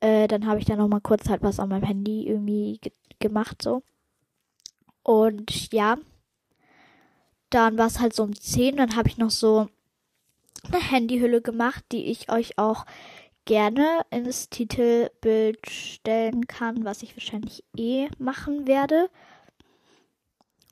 Äh, 0.00 0.28
dann 0.28 0.46
habe 0.46 0.58
ich 0.58 0.66
dann 0.66 0.78
noch 0.78 0.88
mal 0.88 1.00
kurz 1.00 1.28
halt 1.28 1.42
was 1.42 1.60
an 1.60 1.68
meinem 1.68 1.84
Handy 1.84 2.26
irgendwie 2.26 2.78
ge 2.80 2.92
gemacht, 3.20 3.62
so. 3.62 3.84
Und 5.04 5.72
ja, 5.72 5.96
dann 7.50 7.78
war 7.78 7.86
es 7.86 8.00
halt 8.00 8.14
so 8.14 8.24
um 8.24 8.34
10. 8.34 8.76
Dann 8.76 8.96
habe 8.96 9.08
ich 9.08 9.16
noch 9.16 9.30
so 9.30 9.68
eine 10.64 10.80
Handyhülle 10.80 11.40
gemacht, 11.40 11.84
die 11.92 12.06
ich 12.06 12.30
euch 12.30 12.58
auch 12.58 12.84
gerne 13.44 14.02
ins 14.10 14.48
Titelbild 14.48 15.68
stellen 15.68 16.46
kann, 16.46 16.84
was 16.84 17.02
ich 17.02 17.16
wahrscheinlich 17.16 17.64
eh 17.76 18.08
machen 18.18 18.66
werde. 18.66 19.10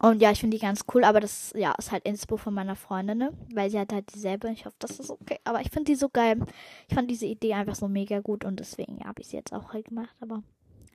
Und 0.03 0.23
ja, 0.23 0.31
ich 0.31 0.41
finde 0.41 0.57
die 0.57 0.62
ganz 0.62 0.85
cool, 0.95 1.05
aber 1.05 1.21
das 1.21 1.53
ja 1.55 1.73
ist 1.73 1.93
halt 1.93 2.07
Inspo 2.07 2.39
von 2.39 2.55
meiner 2.55 2.75
Freundin, 2.75 3.19
ne? 3.19 3.33
weil 3.53 3.71
sie 3.71 3.79
hat 3.79 3.93
halt 3.93 4.15
dieselbe. 4.15 4.50
Ich 4.50 4.65
hoffe, 4.65 4.77
das 4.79 4.99
ist 4.99 5.11
okay. 5.11 5.39
Aber 5.45 5.61
ich 5.61 5.71
finde 5.71 5.93
die 5.93 5.97
so 5.97 6.09
geil. 6.09 6.41
Ich 6.89 6.95
fand 6.95 7.11
diese 7.11 7.27
Idee 7.27 7.53
einfach 7.53 7.75
so 7.75 7.87
mega 7.87 8.21
gut 8.21 8.45
und 8.47 8.61
deswegen 8.61 8.99
ja, 8.99 9.07
habe 9.07 9.21
ich 9.21 9.29
sie 9.29 9.37
jetzt 9.37 9.53
auch 9.53 9.75
halt 9.75 9.89
gemacht. 9.89 10.17
Aber 10.21 10.43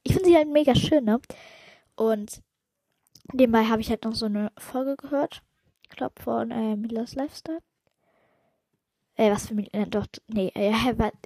ich 0.03 0.13
finde 0.13 0.29
sie 0.29 0.35
halt 0.35 0.49
mega 0.51 0.73
schön, 0.73 1.03
ne? 1.03 1.21
Und 1.95 2.41
nebenbei 3.31 3.65
habe 3.65 3.81
ich 3.81 3.91
halt 3.91 4.05
noch 4.05 4.15
so 4.15 4.25
eine 4.25 4.51
Folge 4.57 4.95
gehört. 4.95 5.43
Ich 5.83 5.95
glaube 5.97 6.19
von 6.19 6.49
äh, 6.49 6.75
Millers 6.75 7.13
Lifestyle. 7.13 7.61
Äh, 9.15 9.31
was 9.31 9.47
für 9.47 9.55
mich, 9.55 9.73
äh, 9.73 9.85
doch, 9.85 10.05
nee, 10.27 10.51
äh, 10.55 10.73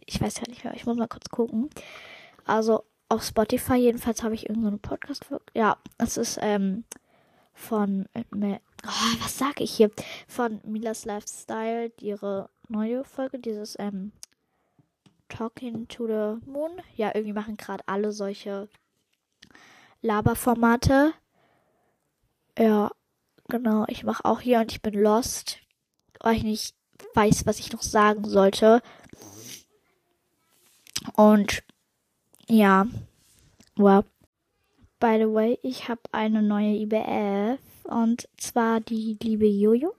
ich 0.05 0.22
weiß 0.22 0.38
ja 0.38 0.43
nicht 0.48 0.63
mehr. 0.63 0.74
Ich 0.75 0.86
muss 0.86 0.98
mal 0.98 1.08
kurz 1.08 1.29
gucken. 1.29 1.69
Also 2.46 2.84
auf 3.10 3.24
Spotify 3.24 3.75
jedenfalls 3.75 4.24
habe 4.24 4.36
ich 4.36 4.48
irgendeine 4.48 4.77
so 4.77 4.89
Podcast-Folge. 4.89 5.46
Ja, 5.55 5.77
das 5.98 6.17
ist, 6.17 6.38
ähm, 6.41 6.84
von, 7.60 8.08
äh, 8.13 8.60
oh, 8.86 9.22
was 9.22 9.38
sage 9.38 9.63
ich 9.63 9.72
hier? 9.72 9.91
Von 10.27 10.62
Milas 10.63 11.05
Lifestyle, 11.05 11.91
ihre 12.00 12.50
neue 12.69 13.03
Folge, 13.03 13.39
dieses 13.39 13.77
ähm, 13.77 14.13
Talking 15.27 15.88
to 15.88 16.08
the 16.08 16.50
Moon. 16.50 16.72
Ja, 16.96 17.12
irgendwie 17.13 17.34
machen 17.34 17.58
gerade 17.58 17.84
alle 17.88 18.12
solche 18.12 18.69
Laberformate. 20.01 21.13
Ja, 22.58 22.91
genau. 23.48 23.86
Ich 23.88 24.03
mache 24.03 24.25
auch 24.25 24.39
hier 24.39 24.60
und 24.60 24.72
ich 24.72 24.81
bin 24.81 24.93
lost, 24.93 25.60
ich 26.31 26.43
nicht 26.43 26.75
weiß, 27.13 27.46
was 27.46 27.60
ich 27.60 27.72
noch 27.72 27.82
sagen 27.82 28.27
sollte. 28.27 28.82
Und 31.15 31.63
ja, 32.48 32.88
wow. 33.75 34.03
By 35.00 35.18
the 35.18 35.34
way, 35.34 35.60
ich 35.63 35.88
habe 35.88 36.01
eine 36.12 36.41
neue 36.41 36.75
IBF 36.75 37.60
und 37.86 38.27
zwar 38.38 38.82
die 38.82 39.18
liebe 39.22 39.48
Jojo. 39.48 39.94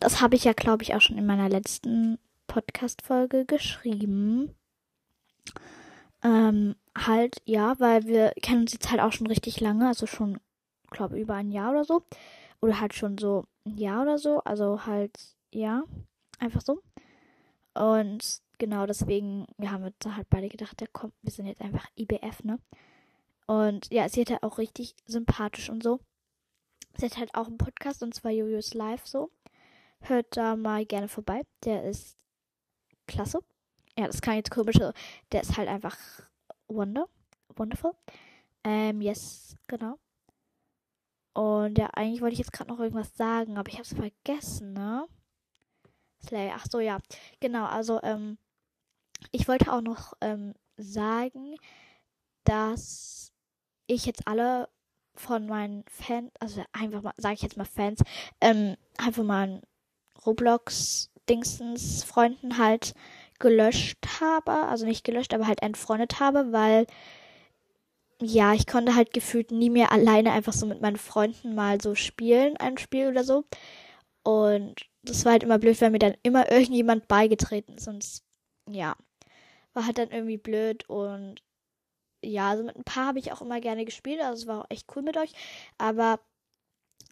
Das 0.00 0.20
habe 0.20 0.36
ich 0.36 0.44
ja, 0.44 0.52
glaube 0.52 0.82
ich, 0.82 0.94
auch 0.94 1.00
schon 1.00 1.18
in 1.18 1.26
meiner 1.26 1.48
letzten 1.48 2.18
Podcast-Folge 2.46 3.46
geschrieben. 3.46 4.54
Ähm, 6.22 6.74
halt, 6.96 7.40
ja, 7.44 7.78
weil 7.78 8.04
wir 8.06 8.32
kennen 8.42 8.62
uns 8.62 8.72
jetzt 8.72 8.90
halt 8.90 9.00
auch 9.00 9.12
schon 9.12 9.28
richtig 9.28 9.60
lange, 9.60 9.86
also 9.86 10.06
schon, 10.06 10.40
glaube 10.90 11.18
über 11.18 11.34
ein 11.34 11.50
Jahr 11.50 11.70
oder 11.70 11.84
so. 11.84 12.02
Oder 12.60 12.80
halt 12.80 12.94
schon 12.94 13.18
so 13.18 13.44
ein 13.64 13.78
Jahr 13.78 14.02
oder 14.02 14.18
so. 14.18 14.40
Also 14.40 14.84
halt, 14.84 15.16
ja, 15.52 15.84
einfach 16.38 16.60
so. 16.60 16.82
Und 17.74 18.42
genau 18.58 18.86
deswegen, 18.86 19.46
wir 19.56 19.70
haben 19.70 19.84
uns 19.84 19.96
halt 20.04 20.28
beide 20.30 20.48
gedacht, 20.48 20.80
der 20.80 20.88
kommt, 20.88 21.14
wir 21.22 21.30
sind 21.30 21.46
jetzt 21.46 21.62
einfach 21.62 21.86
IBF, 21.96 22.44
ne? 22.44 22.58
Und 23.46 23.90
ja, 23.92 24.08
sie 24.08 24.20
hat 24.20 24.30
halt 24.30 24.42
auch 24.42 24.58
richtig 24.58 24.94
sympathisch 25.06 25.70
und 25.70 25.82
so. 25.82 26.00
Sie 26.96 27.06
hat 27.06 27.16
halt 27.16 27.34
auch 27.34 27.46
einen 27.46 27.58
Podcast 27.58 28.02
und 28.02 28.14
zwar 28.14 28.30
Jojos 28.30 28.74
Live 28.74 29.06
so. 29.06 29.30
Hört 30.00 30.36
da 30.36 30.56
mal 30.56 30.84
gerne 30.84 31.08
vorbei. 31.08 31.42
Der 31.64 31.84
ist 31.84 32.18
klasse. 33.06 33.40
Ja, 33.98 34.06
das 34.06 34.20
kann 34.20 34.36
jetzt 34.36 34.50
komisch. 34.50 34.76
Der 35.32 35.40
ist 35.40 35.56
halt 35.56 35.68
einfach 35.68 35.96
wonder. 36.66 37.08
Wonderful. 37.56 37.92
Ähm, 38.64 39.00
yes, 39.00 39.56
genau. 39.66 39.98
Und 41.32 41.78
ja, 41.78 41.86
eigentlich 41.94 42.20
wollte 42.20 42.34
ich 42.34 42.40
jetzt 42.40 42.52
gerade 42.52 42.70
noch 42.70 42.80
irgendwas 42.80 43.16
sagen, 43.16 43.58
aber 43.58 43.68
ich 43.68 43.74
habe 43.74 43.84
es 43.84 43.94
vergessen, 43.94 44.72
ne? 44.72 45.06
Slay. 46.28 46.52
Ach 46.54 46.66
so, 46.70 46.80
ja. 46.80 46.98
Genau, 47.40 47.64
also, 47.66 48.00
ähm, 48.02 48.38
ich 49.32 49.48
wollte 49.48 49.72
auch 49.72 49.80
noch 49.80 50.12
ähm, 50.20 50.54
sagen, 50.76 51.56
dass 52.44 53.32
ich 53.86 54.06
jetzt 54.06 54.26
alle 54.26 54.68
von 55.14 55.46
meinen 55.46 55.84
Fans, 55.88 56.30
also 56.40 56.62
einfach 56.72 57.02
mal, 57.02 57.12
sage 57.16 57.34
ich 57.34 57.42
jetzt 57.42 57.56
mal 57.56 57.64
Fans, 57.64 58.02
ähm, 58.40 58.76
einfach 58.96 59.24
mal 59.24 59.60
Roblox-Dingsens 60.24 62.04
Freunden 62.04 62.58
halt 62.58 62.94
gelöscht 63.38 63.98
habe, 64.20 64.52
also 64.52 64.86
nicht 64.86 65.04
gelöscht, 65.04 65.34
aber 65.34 65.46
halt 65.46 65.62
entfreundet 65.62 66.20
habe, 66.20 66.52
weil 66.52 66.86
ja, 68.20 68.52
ich 68.52 68.66
konnte 68.66 68.94
halt 68.96 69.12
gefühlt 69.12 69.52
nie 69.52 69.70
mehr 69.70 69.92
alleine 69.92 70.32
einfach 70.32 70.52
so 70.52 70.66
mit 70.66 70.80
meinen 70.80 70.96
Freunden 70.96 71.54
mal 71.54 71.80
so 71.80 71.94
spielen, 71.94 72.56
ein 72.56 72.76
Spiel 72.78 73.08
oder 73.08 73.22
so. 73.24 73.44
Und 74.28 74.74
das 75.04 75.24
war 75.24 75.32
halt 75.32 75.42
immer 75.42 75.58
blöd, 75.58 75.80
weil 75.80 75.88
mir 75.88 75.98
dann 75.98 76.14
immer 76.22 76.50
irgendjemand 76.52 77.08
beigetreten 77.08 77.76
ist. 77.78 77.88
Und 77.88 78.04
ja, 78.68 78.94
war 79.72 79.86
halt 79.86 79.96
dann 79.96 80.10
irgendwie 80.10 80.36
blöd 80.36 80.86
und 80.86 81.42
ja, 82.22 82.50
also 82.50 82.62
mit 82.62 82.76
ein 82.76 82.84
paar 82.84 83.06
habe 83.06 83.18
ich 83.20 83.32
auch 83.32 83.40
immer 83.40 83.58
gerne 83.58 83.86
gespielt. 83.86 84.20
Also 84.20 84.42
es 84.42 84.46
war 84.46 84.60
auch 84.60 84.70
echt 84.70 84.86
cool 84.94 85.00
mit 85.00 85.16
euch. 85.16 85.32
Aber 85.78 86.20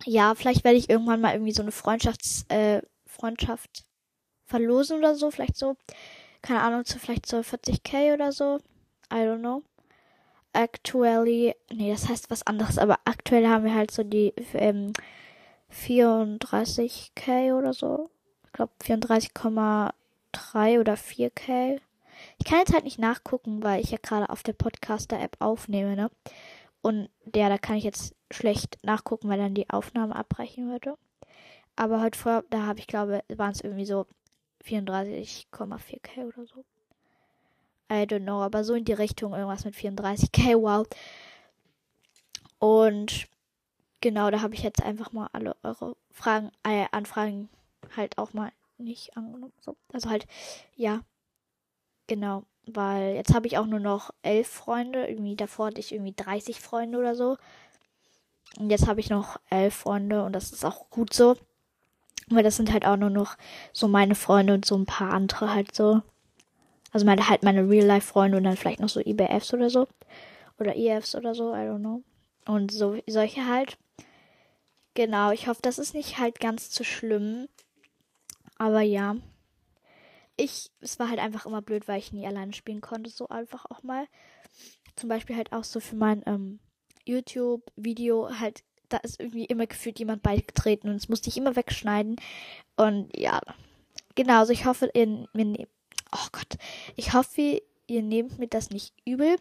ja, 0.04 0.34
vielleicht 0.34 0.62
werde 0.62 0.76
ich 0.76 0.90
irgendwann 0.90 1.22
mal 1.22 1.32
irgendwie 1.32 1.52
so 1.54 1.62
eine 1.62 1.72
Freundschafts, 1.72 2.44
äh, 2.50 2.82
Freundschaft 3.06 3.86
verlosen 4.44 4.98
oder 4.98 5.14
so. 5.14 5.30
Vielleicht 5.30 5.56
so, 5.56 5.76
keine 6.42 6.60
Ahnung, 6.60 6.84
zu 6.84 6.98
vielleicht 6.98 7.24
so 7.24 7.38
40k 7.38 8.12
oder 8.12 8.30
so. 8.30 8.58
I 9.10 9.20
don't 9.20 9.38
know. 9.38 9.62
Actually, 10.52 11.54
nee, 11.72 11.90
das 11.90 12.10
heißt 12.10 12.30
was 12.30 12.46
anderes, 12.46 12.76
aber 12.76 12.98
aktuell 13.06 13.48
haben 13.48 13.64
wir 13.64 13.74
halt 13.74 13.90
so 13.90 14.02
die 14.02 14.34
ähm, 14.52 14.92
34k 15.72 17.56
oder 17.56 17.72
so. 17.72 18.10
Ich 18.44 18.52
glaube 18.52 18.72
34,3 18.82 20.80
oder 20.80 20.94
4k. 20.94 21.80
Ich 22.38 22.46
kann 22.46 22.58
jetzt 22.58 22.72
halt 22.72 22.84
nicht 22.84 22.98
nachgucken, 22.98 23.62
weil 23.62 23.82
ich 23.82 23.90
ja 23.90 23.98
gerade 24.00 24.30
auf 24.30 24.42
der 24.42 24.54
Podcaster-App 24.54 25.36
aufnehme, 25.38 25.96
ne? 25.96 26.10
Und 26.82 27.10
der, 27.24 27.48
da 27.48 27.58
kann 27.58 27.76
ich 27.76 27.84
jetzt 27.84 28.14
schlecht 28.30 28.78
nachgucken, 28.82 29.28
weil 29.28 29.38
dann 29.38 29.54
die 29.54 29.68
Aufnahme 29.70 30.14
abbrechen 30.14 30.70
würde. 30.70 30.96
Aber 31.74 32.00
heute 32.00 32.18
vor, 32.18 32.44
da 32.50 32.62
habe 32.62 32.78
ich 32.78 32.86
glaube, 32.86 33.22
waren 33.28 33.52
es 33.52 33.60
irgendwie 33.60 33.84
so 33.84 34.06
34,4k 34.64 36.26
oder 36.26 36.46
so. 36.46 36.64
I 37.90 38.04
don't 38.04 38.22
know, 38.22 38.40
aber 38.42 38.64
so 38.64 38.74
in 38.74 38.84
die 38.84 38.92
Richtung 38.92 39.32
irgendwas 39.32 39.64
mit 39.64 39.74
34k, 39.74 40.60
wow. 40.60 40.86
Und 42.58 43.28
genau, 44.00 44.30
da 44.30 44.42
habe 44.42 44.54
ich 44.54 44.62
jetzt 44.62 44.82
einfach 44.82 45.12
mal 45.12 45.28
alle 45.32 45.56
eure 45.62 45.96
Fragen, 46.10 46.50
äh, 46.64 46.86
Anfragen 46.92 47.48
halt 47.96 48.18
auch 48.18 48.32
mal 48.32 48.52
nicht 48.78 49.16
angenommen. 49.16 49.52
So. 49.60 49.76
Also 49.92 50.10
halt, 50.10 50.26
ja, 50.76 51.02
Genau, 52.06 52.44
weil 52.66 53.14
jetzt 53.14 53.34
habe 53.34 53.46
ich 53.46 53.58
auch 53.58 53.66
nur 53.66 53.80
noch 53.80 54.10
elf 54.22 54.48
Freunde. 54.48 55.06
Irgendwie 55.06 55.36
davor 55.36 55.66
hatte 55.66 55.80
ich 55.80 55.92
irgendwie 55.92 56.14
30 56.14 56.60
Freunde 56.60 56.98
oder 56.98 57.14
so. 57.14 57.36
Und 58.58 58.70
jetzt 58.70 58.86
habe 58.86 59.00
ich 59.00 59.10
noch 59.10 59.40
elf 59.50 59.74
Freunde 59.74 60.24
und 60.24 60.32
das 60.32 60.52
ist 60.52 60.64
auch 60.64 60.88
gut 60.90 61.12
so. 61.12 61.36
Weil 62.28 62.42
das 62.42 62.56
sind 62.56 62.72
halt 62.72 62.86
auch 62.86 62.96
nur 62.96 63.10
noch 63.10 63.36
so 63.72 63.88
meine 63.88 64.14
Freunde 64.14 64.54
und 64.54 64.64
so 64.64 64.76
ein 64.76 64.86
paar 64.86 65.12
andere 65.12 65.52
halt 65.52 65.74
so. 65.74 66.02
Also 66.92 67.04
meine 67.06 67.28
halt 67.28 67.42
meine 67.42 67.68
Real-Life-Freunde 67.68 68.38
und 68.38 68.44
dann 68.44 68.56
vielleicht 68.56 68.80
noch 68.80 68.88
so 68.88 69.00
IBFs 69.00 69.52
oder 69.52 69.68
so. 69.68 69.88
Oder 70.58 70.76
EFs 70.76 71.14
oder 71.14 71.34
so, 71.34 71.52
I 71.52 71.58
don't 71.58 71.80
know. 71.80 72.02
Und 72.46 72.72
so 72.72 72.96
solche 73.06 73.46
halt. 73.46 73.76
Genau, 74.96 75.30
ich 75.30 75.46
hoffe, 75.46 75.62
das 75.62 75.78
ist 75.78 75.94
nicht 75.94 76.18
halt 76.18 76.40
ganz 76.40 76.70
zu 76.70 76.82
schlimm. 76.82 77.46
Aber 78.58 78.80
ja 78.80 79.14
ich, 80.36 80.70
es 80.80 80.98
war 80.98 81.08
halt 81.08 81.18
einfach 81.18 81.46
immer 81.46 81.62
blöd, 81.62 81.88
weil 81.88 81.98
ich 81.98 82.12
nie 82.12 82.26
alleine 82.26 82.52
spielen 82.52 82.80
konnte, 82.80 83.10
so 83.10 83.28
einfach 83.28 83.64
auch 83.70 83.82
mal. 83.82 84.06
Zum 84.94 85.08
Beispiel 85.08 85.36
halt 85.36 85.52
auch 85.52 85.64
so 85.64 85.80
für 85.80 85.96
mein 85.96 86.22
ähm, 86.26 86.58
YouTube-Video 87.04 88.38
halt, 88.38 88.62
da 88.88 88.98
ist 88.98 89.20
irgendwie 89.20 89.46
immer 89.46 89.66
gefühlt 89.66 89.98
jemand 89.98 90.22
beigetreten 90.22 90.88
und 90.88 90.96
das 90.96 91.08
musste 91.08 91.28
ich 91.28 91.36
immer 91.36 91.56
wegschneiden. 91.56 92.16
Und 92.76 93.16
ja, 93.16 93.40
genau, 94.14 94.40
also 94.40 94.52
ich 94.52 94.64
hoffe, 94.64 94.90
ihr, 94.94 95.06
mir 95.06 95.44
nehmt, 95.44 95.68
oh 96.12 96.26
Gott, 96.32 96.56
ich 96.96 97.12
hoffe, 97.12 97.62
ihr 97.86 98.02
nehmt 98.02 98.38
mir 98.38 98.48
das 98.48 98.70
nicht 98.70 98.94
übel, 99.04 99.36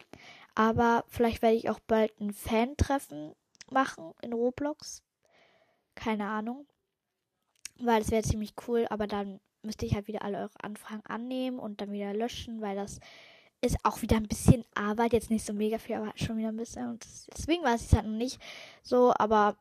aber 0.55 1.03
vielleicht 1.07 1.41
werde 1.41 1.57
ich 1.57 1.69
auch 1.69 1.79
bald 1.79 2.19
ein 2.19 2.33
Fan-Treffen 2.33 3.33
machen 3.69 4.13
in 4.21 4.33
Roblox. 4.33 5.01
Keine 5.95 6.27
Ahnung. 6.27 6.67
weil 7.79 8.01
es 8.01 8.11
wäre 8.11 8.23
ziemlich 8.23 8.53
cool, 8.67 8.87
aber 8.89 9.07
dann 9.07 9.39
müsste 9.63 9.85
ich 9.85 9.95
halt 9.95 10.07
wieder 10.07 10.21
alle 10.23 10.37
eure 10.39 10.51
Anfragen 10.61 11.05
annehmen 11.05 11.59
und 11.59 11.81
dann 11.81 11.91
wieder 11.91 12.13
löschen, 12.13 12.61
weil 12.61 12.75
das 12.75 12.99
ist 13.61 13.77
auch 13.83 14.01
wieder 14.01 14.17
ein 14.17 14.27
bisschen 14.27 14.63
Arbeit, 14.75 15.13
jetzt 15.13 15.31
nicht 15.31 15.45
so 15.45 15.53
mega 15.53 15.79
viel, 15.79 15.95
aber 15.95 16.13
schon 16.15 16.37
wieder 16.37 16.49
ein 16.49 16.57
bisschen. 16.57 16.89
Und 16.89 17.05
deswegen 17.35 17.63
weiß 17.63 17.81
ich 17.81 17.87
es 17.87 17.93
halt 17.93 18.05
noch 18.05 18.13
nicht 18.17 18.39
so, 18.83 19.13
aber 19.17 19.57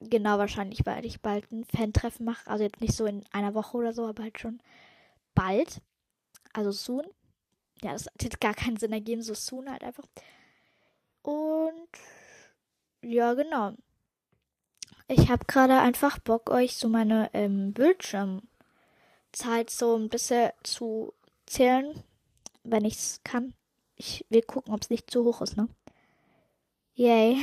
genau 0.00 0.38
wahrscheinlich, 0.38 0.84
weil 0.86 1.06
ich 1.06 1.20
bald 1.22 1.50
ein 1.52 1.64
Fan-Treffen 1.64 2.24
mache. 2.26 2.48
Also 2.50 2.64
jetzt 2.64 2.80
nicht 2.80 2.94
so 2.94 3.06
in 3.06 3.24
einer 3.32 3.54
Woche 3.54 3.76
oder 3.78 3.92
so, 3.92 4.06
aber 4.06 4.24
halt 4.24 4.38
schon 4.40 4.60
bald. 5.34 5.82
Also 6.52 6.72
soon. 6.72 7.06
Ja, 7.82 7.92
das 7.92 8.06
hat 8.06 8.22
jetzt 8.24 8.40
gar 8.40 8.54
keinen 8.54 8.78
Sinn 8.78 8.92
ergeben, 8.92 9.22
so 9.22 9.34
soon 9.34 9.70
halt 9.70 9.82
einfach. 9.84 10.04
Und 11.22 11.88
ja, 13.02 13.34
genau. 13.34 13.72
Ich 15.08 15.30
habe 15.30 15.44
gerade 15.46 15.78
einfach 15.78 16.18
Bock, 16.18 16.50
euch 16.50 16.76
so 16.76 16.88
meine 16.88 17.30
ähm, 17.32 17.72
Bildschirmzeit 17.72 18.42
so 19.68 19.96
ein 19.96 20.08
bisschen 20.08 20.50
zu 20.64 21.12
zählen, 21.46 22.02
wenn 22.64 22.84
ich 22.84 22.94
es 22.94 23.20
kann. 23.22 23.54
Ich 23.94 24.24
will 24.30 24.42
gucken, 24.42 24.74
ob 24.74 24.82
es 24.82 24.90
nicht 24.90 25.10
zu 25.10 25.24
hoch 25.24 25.42
ist, 25.42 25.56
ne? 25.56 25.68
Yay. 26.94 27.38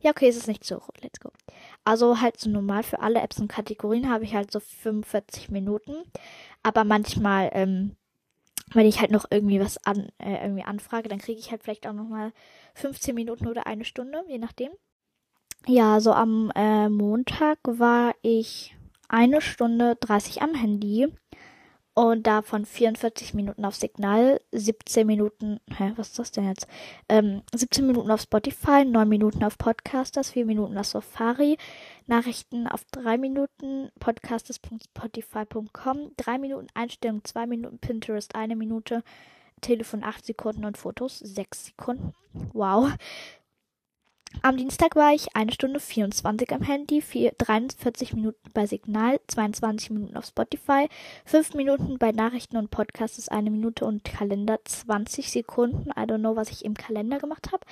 Ja, 0.00 0.10
okay, 0.10 0.28
es 0.28 0.36
ist 0.36 0.48
nicht 0.48 0.64
zu 0.64 0.76
hoch. 0.76 0.88
Let's 1.00 1.20
go. 1.20 1.30
Also 1.84 2.20
halt 2.20 2.40
so 2.40 2.50
normal 2.50 2.82
für 2.82 3.00
alle 3.00 3.20
Apps 3.20 3.38
und 3.38 3.48
Kategorien 3.48 4.08
habe 4.10 4.24
ich 4.24 4.34
halt 4.34 4.50
so 4.50 4.60
45 4.60 5.50
Minuten. 5.50 5.94
Aber 6.62 6.84
manchmal, 6.84 7.50
ähm, 7.52 7.96
wenn 8.72 8.86
ich 8.86 9.00
halt 9.00 9.10
noch 9.12 9.26
irgendwie 9.30 9.60
was 9.60 9.78
an, 9.84 10.10
äh, 10.18 10.42
irgendwie 10.42 10.64
anfrage, 10.64 11.08
dann 11.08 11.18
kriege 11.18 11.38
ich 11.40 11.50
halt 11.50 11.62
vielleicht 11.62 11.86
auch 11.86 11.92
nochmal 11.92 12.32
15 12.74 13.14
Minuten 13.14 13.46
oder 13.46 13.66
eine 13.66 13.84
Stunde, 13.84 14.24
je 14.28 14.38
nachdem. 14.38 14.72
Ja, 15.66 16.00
so 16.00 16.12
am 16.12 16.50
äh, 16.54 16.88
Montag 16.88 17.58
war 17.64 18.14
ich 18.22 18.76
eine 19.08 19.40
Stunde 19.40 19.96
30 20.00 20.42
am 20.42 20.54
Handy 20.54 21.08
und 21.94 22.26
davon 22.26 22.64
44 22.64 23.34
Minuten 23.34 23.66
auf 23.66 23.74
Signal, 23.74 24.40
17 24.52 25.06
Minuten, 25.06 25.60
hä, 25.76 25.92
was 25.96 26.08
ist 26.08 26.18
das 26.18 26.32
denn 26.32 26.48
jetzt? 26.48 26.66
Ähm, 27.10 27.42
17 27.54 27.86
Minuten 27.86 28.10
auf 28.10 28.22
Spotify, 28.22 28.86
9 28.86 29.06
Minuten 29.08 29.44
auf 29.44 29.58
Podcasters, 29.58 30.30
4 30.30 30.46
Minuten 30.46 30.78
auf 30.78 30.86
Safari, 30.86 31.58
Nachrichten 32.06 32.66
auf 32.66 32.84
3 32.92 33.18
Minuten, 33.18 33.90
podcasters.spotify.com, 33.98 36.12
3 36.16 36.38
Minuten 36.38 36.68
Einstellung, 36.72 37.22
2 37.22 37.46
Minuten 37.46 37.78
Pinterest, 37.78 38.34
1 38.34 38.56
Minute, 38.56 39.02
Telefon 39.60 40.02
8 40.02 40.24
Sekunden 40.24 40.64
und 40.64 40.78
Fotos 40.78 41.18
6 41.18 41.66
Sekunden. 41.66 42.14
Wow. 42.54 42.92
Am 44.42 44.56
Dienstag 44.56 44.96
war 44.96 45.12
ich 45.12 45.36
eine 45.36 45.52
Stunde 45.52 45.80
24 45.80 46.50
am 46.52 46.62
Handy, 46.62 47.02
4, 47.02 47.32
43 47.36 48.14
Minuten 48.14 48.50
bei 48.54 48.64
Signal, 48.64 49.20
22 49.26 49.90
Minuten 49.90 50.16
auf 50.16 50.24
Spotify, 50.24 50.88
5 51.26 51.54
Minuten 51.54 51.98
bei 51.98 52.10
Nachrichten 52.12 52.56
und 52.56 52.70
Podcasts 52.70 53.18
ist 53.18 53.30
eine 53.30 53.50
Minute 53.50 53.84
und 53.84 54.02
Kalender 54.04 54.58
20 54.64 55.30
Sekunden. 55.30 55.90
I 55.90 56.04
don't 56.04 56.20
know, 56.20 56.36
was 56.36 56.50
ich 56.50 56.64
im 56.64 56.74
Kalender 56.74 57.18
gemacht 57.18 57.52
habe. 57.52 57.66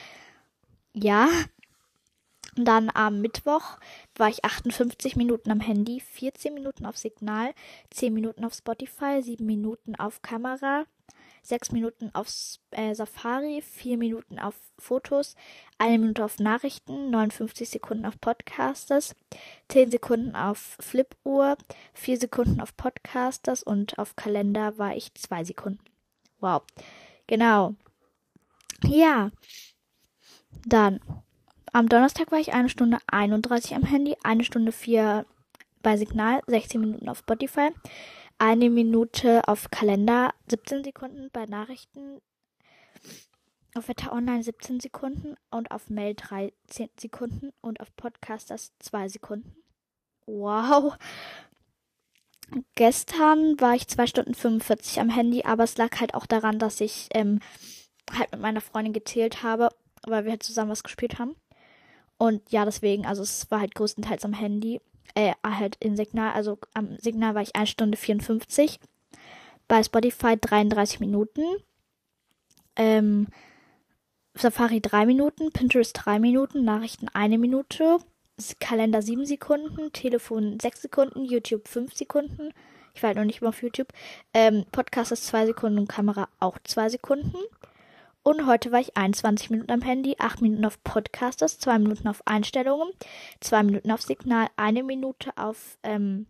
Ja. 0.93 1.29
Dann 2.57 2.91
am 2.93 3.21
Mittwoch 3.21 3.79
war 4.17 4.29
ich 4.29 4.45
58 4.45 5.15
Minuten 5.15 5.51
am 5.53 5.61
Handy, 5.61 6.01
14 6.01 6.53
Minuten 6.53 6.87
auf 6.87 6.99
Signal, 6.99 7.55
10 7.91 8.13
Minuten 8.13 8.45
auf 8.45 8.53
Spotify, 8.53 9.23
7 9.23 9.47
Minuten 9.47 9.95
auf 9.95 10.23
Kamera, 10.23 10.85
6 11.49 11.73
Minuten 11.73 12.11
auf 12.13 12.29
äh, 12.71 12.95
Safari, 12.95 13.63
4 13.63 13.97
Minuten 13.97 14.39
auf 14.39 14.55
Fotos, 14.79 15.35
1 15.79 16.01
Minute 16.01 16.25
auf 16.25 16.39
Nachrichten, 16.39 17.11
59 17.11 17.69
Sekunden 17.69 18.05
auf 18.05 18.21
Podcasters, 18.21 19.17
10 19.69 19.91
Sekunden 19.91 20.37
auf 20.37 20.77
Flipuhr, 20.79 21.57
4 21.95 22.19
Sekunden 22.19 22.61
auf 22.61 22.77
Podcasters 22.77 23.63
und 23.63 23.99
auf 23.99 24.15
Kalender 24.15 24.77
war 24.79 24.95
ich 24.95 25.15
2 25.15 25.45
Sekunden. 25.45 25.81
Wow. 26.41 26.63
Genau. 27.27 27.75
Ja. 28.85 29.31
Dann. 30.67 31.01
Am 31.73 31.89
Donnerstag 31.89 32.33
war 32.33 32.39
ich 32.39 32.55
eine 32.55 32.71
Stunde 32.71 32.99
31 33.07 33.75
am 33.75 33.83
Handy, 33.85 34.17
eine 34.23 34.45
Stunde 34.45 34.73
4 34.73 35.27
bei 35.83 35.97
Signal, 35.97 36.41
16 36.47 36.81
Minuten 36.81 37.09
auf 37.09 37.19
Spotify, 37.19 37.71
eine 38.39 38.71
Minute 38.71 39.47
auf 39.49 39.71
Kalender, 39.71 40.33
17 40.49 40.85
Sekunden 40.85 41.29
bei 41.33 41.47
Nachrichten, 41.47 42.21
auf 43.75 43.89
Wetter 43.89 44.13
Online 44.13 44.43
17 44.43 44.81
Sekunden 44.81 45.37
und 45.51 45.71
auf 45.71 45.91
Mail 45.91 46.15
13 46.15 46.89
Sekunden 46.99 47.53
und 47.61 47.81
auf 47.81 47.95
Podcasters 47.97 48.73
2 48.79 49.09
Sekunden. 49.09 49.57
Wow. 50.27 50.97
Gestern 52.75 53.61
war 53.61 53.75
ich 53.75 53.89
2 53.89 54.07
Stunden 54.07 54.35
45 54.35 55.01
am 55.01 55.11
Handy, 55.11 55.45
aber 55.45 55.65
es 55.65 55.77
lag 55.77 56.01
halt 56.01 56.15
auch 56.15 56.27
daran, 56.27 56.59
dass 56.59 56.81
ich 56.81 57.09
ähm, 57.15 57.41
halt 58.13 58.33
mit 58.33 58.41
meiner 58.41 58.61
Freundin 58.61 58.93
gezählt 58.93 59.43
habe, 59.43 59.69
weil 60.07 60.25
wir 60.25 60.31
halt 60.33 60.43
zusammen 60.43 60.71
was 60.71 60.83
gespielt 60.83 61.19
haben. 61.19 61.37
Und 62.17 62.51
ja, 62.51 62.65
deswegen, 62.65 63.07
also 63.07 63.23
es 63.23 63.51
war 63.51 63.61
halt 63.61 63.75
größtenteils 63.75 64.25
am 64.25 64.33
Handy 64.33 64.81
äh, 65.15 65.33
halt 65.45 65.77
in 65.81 65.97
Signal, 65.97 66.33
also 66.33 66.59
am 66.75 66.97
Signal 66.99 67.35
war 67.35 67.43
ich 67.43 67.57
1 67.57 67.69
Stunde 67.69 67.97
54. 67.97 68.81
Bei 69.67 69.83
Spotify 69.83 70.37
33 70.37 71.01
Minuten. 71.01 71.43
Ähm, 72.77 73.27
Safari 74.35 74.81
3 74.81 75.05
Minuten, 75.07 75.51
Pinterest 75.51 75.99
3 76.05 76.21
Minuten, 76.21 76.65
Nachrichten 76.65 77.09
1 77.09 77.39
Minute, 77.39 77.99
Kalender 78.61 79.03
7 79.03 79.27
Sekunden, 79.27 79.93
Telefon 79.93 80.61
6 80.61 80.83
Sekunden, 80.83 81.25
YouTube 81.25 81.67
5 81.67 81.93
Sekunden. 81.93 82.53
Ich 82.95 83.03
war 83.03 83.09
halt 83.09 83.19
noch 83.19 83.25
nicht 83.25 83.41
immer 83.41 83.51
auf 83.51 83.63
YouTube. 83.63 83.89
Ähm, 84.33 84.65
Podcast 84.71 85.13
ist 85.13 85.27
2 85.27 85.47
Sekunden 85.47 85.79
und 85.81 85.89
Kamera 85.89 86.29
auch 86.39 86.57
2 86.63 86.91
Sekunden. 86.91 87.37
Und 88.29 88.47
heute 88.47 88.71
war 88.73 88.81
ich 88.81 88.95
21 88.95 89.49
Minuten 89.49 89.73
am 89.73 89.81
Handy, 89.81 90.17
8 90.19 90.43
Minuten 90.43 90.67
auf 90.67 90.85
Podcasters, 90.85 91.59
2 91.61 91.79
Minuten 91.79 92.09
auf 92.09 92.21
Einstellungen, 92.27 92.91
2 93.41 93.63
Minuten 93.63 93.91
auf 93.91 94.03
Signal, 94.03 94.49
1 94.57 94.83
Minute 94.85 95.31
auf 95.39 95.79
ähm, 95.83 96.27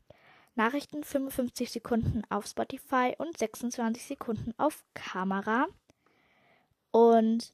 Nachrichten, 0.54 1.02
55 1.02 1.72
Sekunden 1.72 2.22
auf 2.30 2.46
Spotify 2.46 3.16
und 3.18 3.36
26 3.36 4.04
Sekunden 4.04 4.54
auf 4.58 4.84
Kamera. 4.94 5.66
Und 6.92 7.52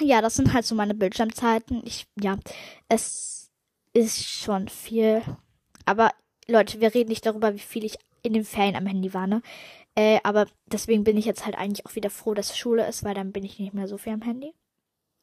ja, 0.00 0.20
das 0.20 0.34
sind 0.34 0.52
halt 0.52 0.64
so 0.66 0.74
meine 0.74 0.94
Bildschirmzeiten. 0.94 1.82
Ich, 1.84 2.08
ja, 2.20 2.38
es 2.88 3.52
ist 3.92 4.20
schon 4.20 4.66
viel. 4.66 5.22
Aber 5.84 6.10
Leute, 6.48 6.80
wir 6.80 6.92
reden 6.92 7.10
nicht 7.10 7.24
darüber, 7.24 7.54
wie 7.54 7.60
viel 7.60 7.84
ich 7.84 7.98
in 8.22 8.32
den 8.32 8.44
Ferien 8.44 8.74
am 8.74 8.86
Handy 8.86 9.14
war, 9.14 9.28
ne? 9.28 9.42
Äh, 9.98 10.20
aber 10.22 10.46
deswegen 10.66 11.02
bin 11.02 11.16
ich 11.16 11.24
jetzt 11.24 11.44
halt 11.44 11.58
eigentlich 11.58 11.84
auch 11.84 11.96
wieder 11.96 12.08
froh, 12.08 12.32
dass 12.32 12.56
Schule 12.56 12.86
ist, 12.86 13.02
weil 13.02 13.14
dann 13.14 13.32
bin 13.32 13.42
ich 13.42 13.58
nicht 13.58 13.74
mehr 13.74 13.88
so 13.88 13.98
viel 13.98 14.12
am 14.12 14.22
Handy. 14.22 14.54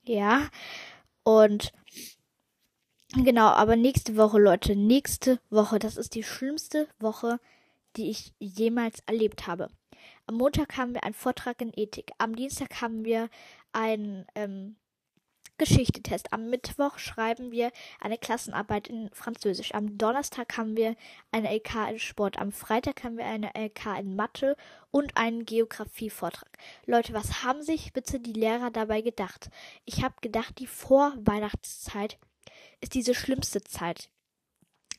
Ja. 0.04 0.50
Und 1.24 1.72
genau, 3.14 3.48
aber 3.48 3.78
nächste 3.78 4.18
Woche, 4.18 4.38
Leute, 4.38 4.76
nächste 4.76 5.40
Woche, 5.50 5.80
das 5.80 5.96
ist 5.96 6.14
die 6.14 6.24
schlimmste 6.24 6.90
Woche, 7.00 7.40
die 7.96 8.10
ich 8.10 8.34
jemals 8.38 9.00
erlebt 9.06 9.48
habe. 9.48 9.70
Am 10.28 10.36
Montag 10.36 10.76
haben 10.76 10.94
wir 10.94 11.06
einen 11.06 11.14
Vortrag 11.14 11.62
in 11.62 11.72
Ethik. 11.74 12.12
Am 12.18 12.36
Dienstag 12.36 12.82
haben 12.82 13.06
wir 13.06 13.30
ein 13.72 14.26
ähm, 14.36 14.76
Geschichtetest. 15.58 16.34
Am 16.34 16.50
Mittwoch 16.50 17.00
schreiben 17.00 17.52
wir 17.52 17.72
eine 18.00 18.18
Klassenarbeit 18.18 18.88
in 18.88 19.10
Französisch. 19.12 19.74
Am 19.74 19.98
Donnerstag 19.98 20.58
haben 20.58 20.76
wir 20.76 20.96
eine 21.32 21.54
LK 21.56 21.90
in 21.92 22.00
Sport. 22.00 22.38
Am 22.38 22.52
Freitag 22.52 23.04
haben 23.04 23.18
wir 23.18 23.26
eine 23.26 23.52
LK 23.56 24.00
in 24.00 24.16
Mathe 24.16 24.58
und 24.92 25.16
einen 25.16 25.46
Geografievortrag. 25.46 26.50
Leute, 26.86 27.14
was 27.14 27.44
haben 27.44 27.62
sich 27.62 27.94
bitte 27.94 28.20
die 28.20 28.34
Lehrer 28.34 28.72
dabei 28.72 29.02
gedacht? 29.02 29.50
Ich 29.86 30.04
habe 30.04 30.16
gedacht, 30.22 30.60
die 30.60 30.68
Vorweihnachtszeit 30.68 32.18
ist 32.82 32.94
diese 32.94 33.16
schlimmste 33.16 33.64
Zeit. 33.64 34.10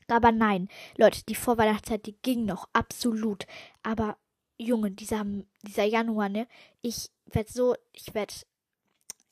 Aber 0.08 0.32
nein, 0.32 0.68
Leute, 0.96 1.22
die 1.28 1.34
Vorweihnachtszeit, 1.34 2.06
die 2.06 2.16
ging 2.22 2.44
noch 2.44 2.68
absolut. 2.72 3.46
Aber 3.82 4.16
Junge, 4.58 4.90
dieser, 4.90 5.24
dieser 5.62 5.84
Januar, 5.84 6.28
ne? 6.28 6.46
Ich 6.80 7.10
werde 7.26 7.52
so, 7.52 7.74
ich 7.92 8.14
werde 8.14 8.34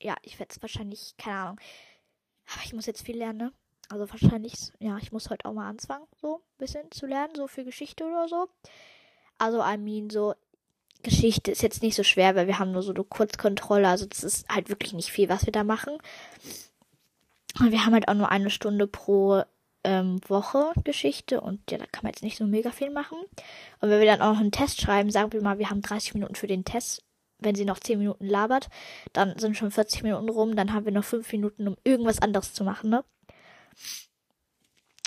ja, 0.04 0.16
ich 0.22 0.38
werde 0.38 0.52
es 0.54 0.62
wahrscheinlich, 0.62 1.14
keine 1.16 1.36
Ahnung. 1.38 1.60
Aber 2.52 2.64
ich 2.64 2.74
muss 2.74 2.86
jetzt 2.86 3.04
viel 3.04 3.16
lernen, 3.16 3.38
ne? 3.38 3.52
Also 3.88 4.08
wahrscheinlich, 4.10 4.54
ja, 4.78 4.98
ich 4.98 5.12
muss 5.12 5.30
heute 5.30 5.46
auch 5.46 5.52
mal 5.52 5.68
anfangen, 5.68 6.06
so 6.20 6.36
ein 6.36 6.58
bisschen 6.58 6.90
zu 6.90 7.06
lernen, 7.06 7.34
so 7.34 7.46
für 7.46 7.64
Geschichte 7.64 8.04
oder 8.04 8.28
so. 8.28 8.48
Also, 9.38 9.62
I 9.62 9.76
mean, 9.76 10.10
so, 10.10 10.34
Geschichte 11.02 11.50
ist 11.50 11.62
jetzt 11.62 11.82
nicht 11.82 11.94
so 11.94 12.02
schwer, 12.02 12.34
weil 12.34 12.46
wir 12.46 12.58
haben 12.58 12.72
nur 12.72 12.82
so 12.82 12.92
eine 12.92 13.04
Kurzkontrolle, 13.04 13.88
also 13.88 14.06
das 14.06 14.24
ist 14.24 14.48
halt 14.48 14.68
wirklich 14.68 14.92
nicht 14.94 15.10
viel, 15.10 15.28
was 15.28 15.44
wir 15.44 15.52
da 15.52 15.64
machen. 15.64 15.98
Und 17.60 17.70
wir 17.72 17.84
haben 17.84 17.92
halt 17.92 18.08
auch 18.08 18.14
nur 18.14 18.30
eine 18.30 18.50
Stunde 18.50 18.86
pro 18.86 19.42
ähm, 19.84 20.18
Woche 20.28 20.72
Geschichte 20.82 21.40
und 21.40 21.70
ja, 21.70 21.78
da 21.78 21.86
kann 21.86 22.04
man 22.04 22.12
jetzt 22.12 22.22
nicht 22.22 22.38
so 22.38 22.46
mega 22.46 22.70
viel 22.70 22.90
machen. 22.90 23.18
Und 23.80 23.90
wenn 23.90 24.00
wir 24.00 24.06
dann 24.06 24.22
auch 24.22 24.32
noch 24.32 24.40
einen 24.40 24.50
Test 24.50 24.80
schreiben, 24.80 25.10
sagen 25.10 25.32
wir 25.32 25.42
mal, 25.42 25.58
wir 25.58 25.70
haben 25.70 25.82
30 25.82 26.14
Minuten 26.14 26.34
für 26.34 26.46
den 26.46 26.64
Test 26.64 27.02
wenn 27.38 27.55
sie 27.55 27.64
noch 27.64 27.79
10 27.79 27.99
Minuten 27.99 28.27
labert, 28.27 28.68
dann 29.12 29.38
sind 29.38 29.57
schon 29.57 29.70
40 29.70 30.03
Minuten 30.03 30.29
rum, 30.29 30.57
dann 30.57 30.73
haben 30.73 30.85
wir 30.85 30.92
noch 30.92 31.05
5 31.05 31.31
Minuten, 31.33 31.68
um 31.68 31.77
irgendwas 31.85 32.20
anderes 32.20 32.55
zu 32.55 32.64
machen, 32.64 32.90
ne? 32.90 33.05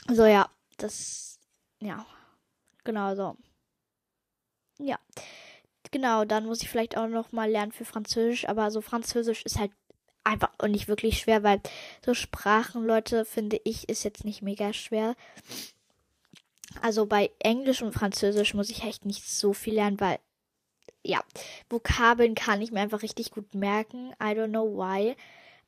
So, 0.10 0.26
ja. 0.26 0.50
das, 0.78 1.40
ja, 1.82 2.06
genau 2.84 3.16
so. 3.16 3.36
Ja, 4.80 5.00
genau, 5.92 6.26
dann 6.26 6.46
muss 6.46 6.62
ich 6.62 6.70
vielleicht 6.70 6.98
auch 6.98 7.08
noch 7.08 7.32
mal 7.32 7.50
lernen 7.50 7.72
für 7.72 7.86
Französisch, 7.86 8.48
aber 8.48 8.72
so 8.72 8.82
Französisch 8.82 9.44
ist 9.44 9.58
halt 9.60 9.72
einfach 10.24 10.52
und 10.62 10.72
nicht 10.72 10.88
wirklich 10.88 11.20
schwer, 11.20 11.44
weil 11.44 11.62
so 12.06 12.13
Sprachen, 12.13 12.86
Leute, 12.86 13.26
finde 13.26 13.60
ich, 13.63 13.90
ist 13.90 14.04
jetzt 14.04 14.26
nicht 14.26 14.42
mega 14.42 14.74
schwer. 14.74 15.16
Also 16.82 17.06
bei 17.06 17.32
Englisch 17.40 17.82
und 17.82 17.94
Französisch 17.94 18.54
muss 18.54 18.70
ich 18.70 18.84
echt 18.84 19.06
nicht 19.06 19.28
so 19.28 19.54
viel 19.54 19.76
lernen, 19.76 20.00
weil 20.00 20.20
ja, 21.08 21.24
Vokabeln 21.70 22.36
kann 22.36 22.62
ich 22.62 22.72
mir 22.72 22.82
einfach 22.82 23.02
richtig 23.02 23.32
gut 23.32 23.56
merken. 23.56 24.12
I 24.22 24.34
don't 24.34 24.50
know 24.50 24.78
why. 24.78 25.15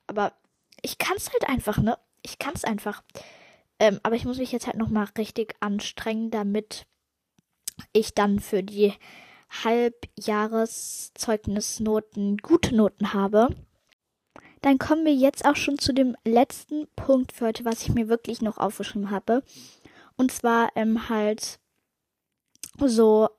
Aber 0.08 0.34
ich 0.82 0.98
kann 0.98 1.16
es 1.18 1.32
halt 1.32 1.48
einfach, 1.48 1.78
ne? 1.78 1.98
Ich 2.22 2.40
kann 2.40 2.56
es 2.56 2.66
einfach. 2.66 3.04
Ähm, 3.80 4.00
aber 4.04 4.16
ich 4.16 4.26
muss 4.26 4.38
mich 4.38 4.52
jetzt 4.52 4.68
halt 4.68 4.78
nochmal 4.78 5.08
richtig 5.18 5.56
anstrengen, 5.62 6.30
damit 6.32 6.86
ich 7.94 8.14
dann 8.14 8.42
für 8.42 8.64
die 8.64 8.94
Halbjahreszeugnisnoten 9.64 12.38
gute 12.38 12.76
Noten 12.76 13.14
habe. 13.14 13.56
Dann 14.62 14.78
kommen 14.78 15.06
wir 15.06 15.14
jetzt 15.14 15.46
auch 15.46 15.56
schon 15.56 15.80
zu 15.80 15.94
dem 15.94 16.18
letzten 16.26 16.88
Punkt 16.98 17.32
für 17.32 17.46
heute, 17.48 17.64
was 17.64 17.84
ich 17.84 17.94
mir 17.94 18.10
wirklich 18.10 18.42
noch 18.42 18.58
aufgeschrieben 18.58 19.10
habe. 19.10 19.42
Und 20.18 20.34
zwar 20.34 20.72
ähm, 20.76 21.08
halt 21.08 21.62
so 22.78 23.30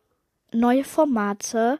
neue 0.53 0.85
Formate. 0.85 1.79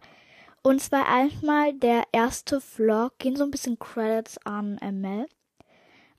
Und 0.63 0.81
zwar 0.81 1.09
einmal 1.09 1.73
der 1.73 2.05
erste 2.13 2.61
Vlog, 2.61 3.19
gehen 3.19 3.37
so 3.37 3.45
ein 3.45 3.51
bisschen 3.51 3.79
Credits 3.79 4.39
an 4.45 4.79
ML. 4.81 5.27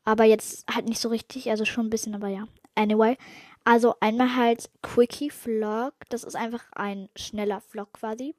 Aber 0.03 0.23
jetzt 0.23 0.65
halt 0.73 0.87
nicht 0.87 0.99
so 0.99 1.09
richtig, 1.09 1.49
also 1.49 1.65
schon 1.65 1.87
ein 1.87 1.91
bisschen, 1.91 2.15
aber 2.15 2.27
ja. 2.27 2.47
Anyway, 2.73 3.17
also 3.63 3.95
einmal 3.99 4.35
halt 4.35 4.69
Quickie 4.81 5.29
Vlog. 5.29 5.93
Das 6.09 6.23
ist 6.23 6.35
einfach 6.35 6.63
ein 6.73 7.09
schneller 7.15 7.61
Vlog 7.61 7.93
quasi. 7.93 8.33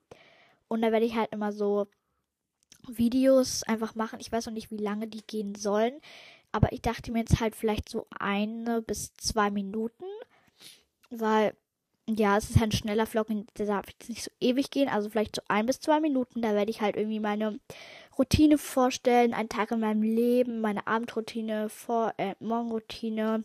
Und 0.68 0.82
da 0.82 0.90
werde 0.90 1.06
ich 1.06 1.14
halt 1.14 1.32
immer 1.32 1.52
so 1.52 1.86
Videos 2.88 3.62
einfach 3.64 3.94
machen. 3.94 4.18
Ich 4.20 4.32
weiß 4.32 4.46
noch 4.46 4.52
nicht, 4.52 4.70
wie 4.70 4.78
lange 4.78 5.06
die 5.06 5.22
gehen 5.24 5.54
sollen. 5.54 6.00
Aber 6.50 6.72
ich 6.72 6.82
dachte 6.82 7.12
mir 7.12 7.20
jetzt 7.20 7.40
halt 7.40 7.54
vielleicht 7.54 7.88
so 7.88 8.06
eine 8.18 8.82
bis 8.82 9.14
zwei 9.14 9.50
Minuten. 9.50 10.04
Weil, 11.10 11.54
ja, 12.08 12.36
es 12.36 12.50
ist 12.50 12.58
halt 12.58 12.70
ein 12.70 12.76
schneller 12.76 13.06
Vlog 13.06 13.28
der 13.56 13.66
darf 13.66 13.86
jetzt 13.88 14.08
nicht 14.08 14.22
so 14.24 14.30
ewig 14.40 14.70
gehen. 14.70 14.88
Also 14.88 15.08
vielleicht 15.08 15.36
so 15.36 15.42
ein 15.48 15.66
bis 15.66 15.80
zwei 15.80 16.00
Minuten. 16.00 16.42
Da 16.42 16.54
werde 16.54 16.70
ich 16.70 16.80
halt 16.80 16.96
irgendwie 16.96 17.20
meine 17.20 17.60
Routine 18.18 18.58
vorstellen. 18.58 19.34
Ein 19.34 19.48
Tag 19.48 19.70
in 19.70 19.80
meinem 19.80 20.02
Leben, 20.02 20.60
meine 20.60 20.86
Abendroutine, 20.86 21.68
vor, 21.68 22.12
äh, 22.18 22.34
Morgenroutine. 22.40 23.44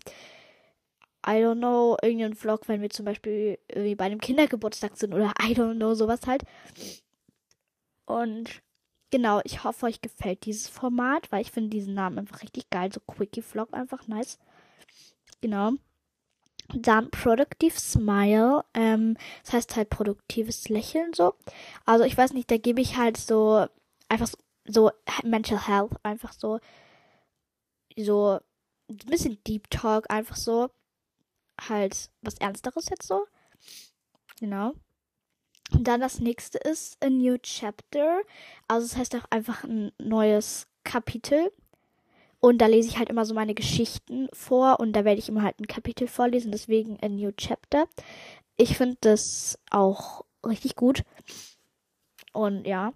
I 1.25 1.31
don't 1.43 1.57
know, 1.57 1.97
irgendeinen 2.01 2.35
Vlog, 2.35 2.67
wenn 2.67 2.81
wir 2.81 2.89
zum 2.89 3.05
Beispiel 3.05 3.59
irgendwie 3.67 3.95
bei 3.95 4.05
einem 4.05 4.21
Kindergeburtstag 4.21 4.97
sind 4.97 5.13
oder 5.13 5.33
I 5.41 5.53
don't 5.53 5.75
know, 5.75 5.93
sowas 5.93 6.21
halt. 6.25 6.43
Und 8.05 8.61
genau, 9.11 9.41
ich 9.43 9.63
hoffe, 9.63 9.85
euch 9.87 10.01
gefällt 10.01 10.45
dieses 10.45 10.67
Format, 10.69 11.31
weil 11.31 11.41
ich 11.41 11.51
finde 11.51 11.69
diesen 11.69 11.93
Namen 11.93 12.19
einfach 12.19 12.41
richtig 12.41 12.69
geil. 12.69 12.91
So 12.93 13.01
Quickie 13.01 13.41
Vlog 13.41 13.73
einfach 13.73 14.07
nice. 14.07 14.39
Genau. 15.41 15.73
Dann 16.73 17.09
Productive 17.11 17.79
Smile. 17.79 18.63
Ähm, 18.73 19.17
das 19.43 19.53
heißt 19.53 19.75
halt 19.75 19.89
produktives 19.89 20.69
Lächeln 20.69 21.13
so. 21.13 21.35
Also 21.85 22.03
ich 22.03 22.17
weiß 22.17 22.33
nicht, 22.33 22.51
da 22.51 22.57
gebe 22.57 22.81
ich 22.81 22.97
halt 22.97 23.17
so 23.17 23.67
einfach 24.09 24.27
so, 24.27 24.37
so 24.67 24.91
Mental 25.23 25.67
Health, 25.67 25.93
einfach 26.03 26.33
so 26.33 26.59
so 27.97 28.39
ein 28.89 28.97
bisschen 29.07 29.37
Deep 29.45 29.69
Talk, 29.69 30.09
einfach 30.09 30.35
so 30.35 30.69
halt 31.59 32.09
was 32.21 32.35
Ernsteres 32.35 32.89
jetzt 32.89 33.07
so. 33.07 33.25
Genau. 34.39 34.73
Und 35.71 35.87
dann 35.87 35.99
das 35.99 36.19
nächste 36.19 36.59
ist 36.59 37.03
A 37.03 37.09
New 37.09 37.37
Chapter. 37.39 38.21
Also 38.67 38.85
es 38.85 38.91
das 38.91 38.99
heißt 38.99 39.15
auch 39.15 39.25
einfach 39.31 39.63
ein 39.63 39.91
neues 39.97 40.67
Kapitel. 40.83 41.51
Und 42.47 42.59
da 42.59 42.67
lese 42.67 42.87
ich 42.87 42.97
halt 42.97 43.09
immer 43.09 43.25
so 43.25 43.33
meine 43.33 43.53
Geschichten 43.53 44.29
vor 44.31 44.79
und 44.79 44.93
da 44.93 45.03
werde 45.03 45.19
ich 45.19 45.27
immer 45.27 45.43
halt 45.43 45.59
ein 45.59 45.67
Kapitel 45.67 46.07
vorlesen, 46.07 46.49
deswegen 46.49 46.97
A 47.01 47.09
New 47.09 47.33
Chapter. 47.33 47.89
Ich 48.55 48.77
finde 48.77 48.95
das 49.01 49.59
auch 49.69 50.23
richtig 50.45 50.77
gut. 50.77 51.03
Und 52.31 52.65
ja. 52.65 52.93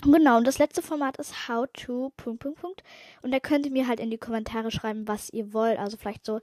Genau, 0.00 0.38
und 0.38 0.46
das 0.46 0.56
letzte 0.56 0.80
Format 0.80 1.18
ist 1.18 1.48
How 1.48 1.66
to. 1.74 2.14
Und 2.24 3.30
da 3.30 3.40
könnt 3.40 3.66
ihr 3.66 3.72
mir 3.72 3.86
halt 3.86 4.00
in 4.00 4.10
die 4.10 4.16
Kommentare 4.16 4.70
schreiben, 4.70 5.06
was 5.06 5.28
ihr 5.28 5.52
wollt. 5.52 5.78
Also 5.78 5.98
vielleicht 5.98 6.24
so 6.24 6.40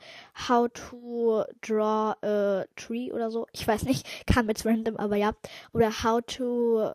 How 0.47 0.69
to 0.71 1.45
draw 1.61 2.13
a 2.21 2.65
tree 2.75 3.11
oder 3.11 3.31
so. 3.31 3.47
Ich 3.53 3.67
weiß 3.67 3.85
nicht, 3.85 4.05
kam 4.27 4.49
jetzt 4.49 4.67
random, 4.67 4.97
aber 4.97 5.15
ja. 5.15 5.33
Oder 5.73 6.03
How 6.03 6.21
to 6.27 6.91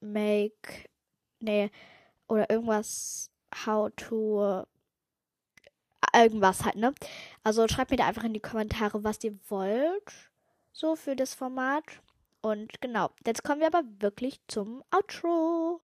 make. 0.00 0.90
Nee. 1.40 1.70
Oder 2.28 2.50
irgendwas. 2.50 3.31
How 3.54 3.90
to. 3.96 4.64
Irgendwas 6.14 6.64
halt, 6.64 6.76
ne? 6.76 6.94
Also 7.42 7.66
schreibt 7.68 7.90
mir 7.90 7.96
da 7.96 8.06
einfach 8.06 8.24
in 8.24 8.34
die 8.34 8.40
Kommentare, 8.40 9.02
was 9.02 9.22
ihr 9.24 9.38
wollt. 9.48 10.30
So 10.72 10.96
für 10.96 11.16
das 11.16 11.34
Format. 11.34 11.84
Und 12.42 12.80
genau, 12.80 13.10
jetzt 13.26 13.44
kommen 13.44 13.60
wir 13.60 13.68
aber 13.68 13.84
wirklich 14.00 14.40
zum 14.48 14.82
Outro. 14.90 15.80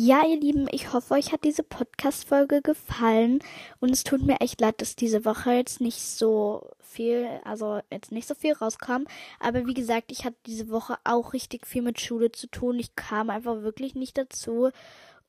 Ja, 0.00 0.24
ihr 0.24 0.38
Lieben, 0.38 0.68
ich 0.70 0.92
hoffe, 0.92 1.14
euch 1.14 1.32
hat 1.32 1.42
diese 1.42 1.64
Podcast-Folge 1.64 2.62
gefallen. 2.62 3.40
Und 3.80 3.90
es 3.90 4.04
tut 4.04 4.22
mir 4.22 4.40
echt 4.40 4.60
leid, 4.60 4.80
dass 4.80 4.94
diese 4.94 5.24
Woche 5.24 5.50
jetzt 5.50 5.80
nicht 5.80 6.00
so 6.00 6.70
viel, 6.78 7.26
also 7.42 7.80
jetzt 7.90 8.12
nicht 8.12 8.28
so 8.28 8.36
viel 8.36 8.52
rauskam. 8.52 9.08
Aber 9.40 9.66
wie 9.66 9.74
gesagt, 9.74 10.12
ich 10.12 10.24
hatte 10.24 10.36
diese 10.46 10.70
Woche 10.70 10.98
auch 11.02 11.32
richtig 11.32 11.66
viel 11.66 11.82
mit 11.82 12.00
Schule 12.00 12.30
zu 12.30 12.46
tun. 12.46 12.78
Ich 12.78 12.94
kam 12.94 13.28
einfach 13.28 13.62
wirklich 13.62 13.96
nicht 13.96 14.16
dazu. 14.16 14.70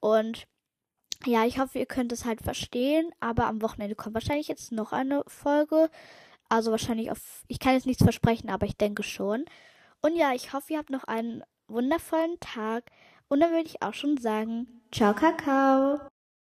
Und 0.02 0.46
ja, 1.26 1.48
ich 1.48 1.58
hoffe, 1.58 1.80
ihr 1.80 1.88
könnt 1.88 2.12
es 2.12 2.26
halt 2.26 2.44
verstehen. 2.44 3.10
Aber 3.20 3.48
am 3.48 3.64
Wochenende 3.64 3.96
kommt 3.96 4.14
wahrscheinlich 4.14 4.50
jetzt 4.50 4.72
noch 4.72 4.92
eine 4.92 5.24
Folge. 5.26 5.90
Also 6.48 6.70
wahrscheinlich 6.70 7.10
auf, 7.10 7.44
ich 7.48 7.58
kann 7.58 7.74
jetzt 7.74 7.88
nichts 7.88 8.04
versprechen, 8.04 8.52
aber 8.52 8.68
ich 8.68 8.78
denke 8.78 9.02
schon. 9.02 9.46
Und 10.04 10.16
ja, 10.16 10.34
ich 10.36 10.54
hoffe, 10.54 10.74
ihr 10.74 10.78
habt 10.78 10.92
noch 10.92 11.06
einen 11.06 11.42
wundervollen 11.68 12.40
Tag. 12.40 12.92
Und 13.30 13.39
dann 13.42 13.52
würde 13.52 13.68
ich 13.68 13.82
auch 13.82 13.94
schon 13.94 14.18
sagen, 14.18 14.68
ciao 14.92 15.13
Kakao. 15.13 16.00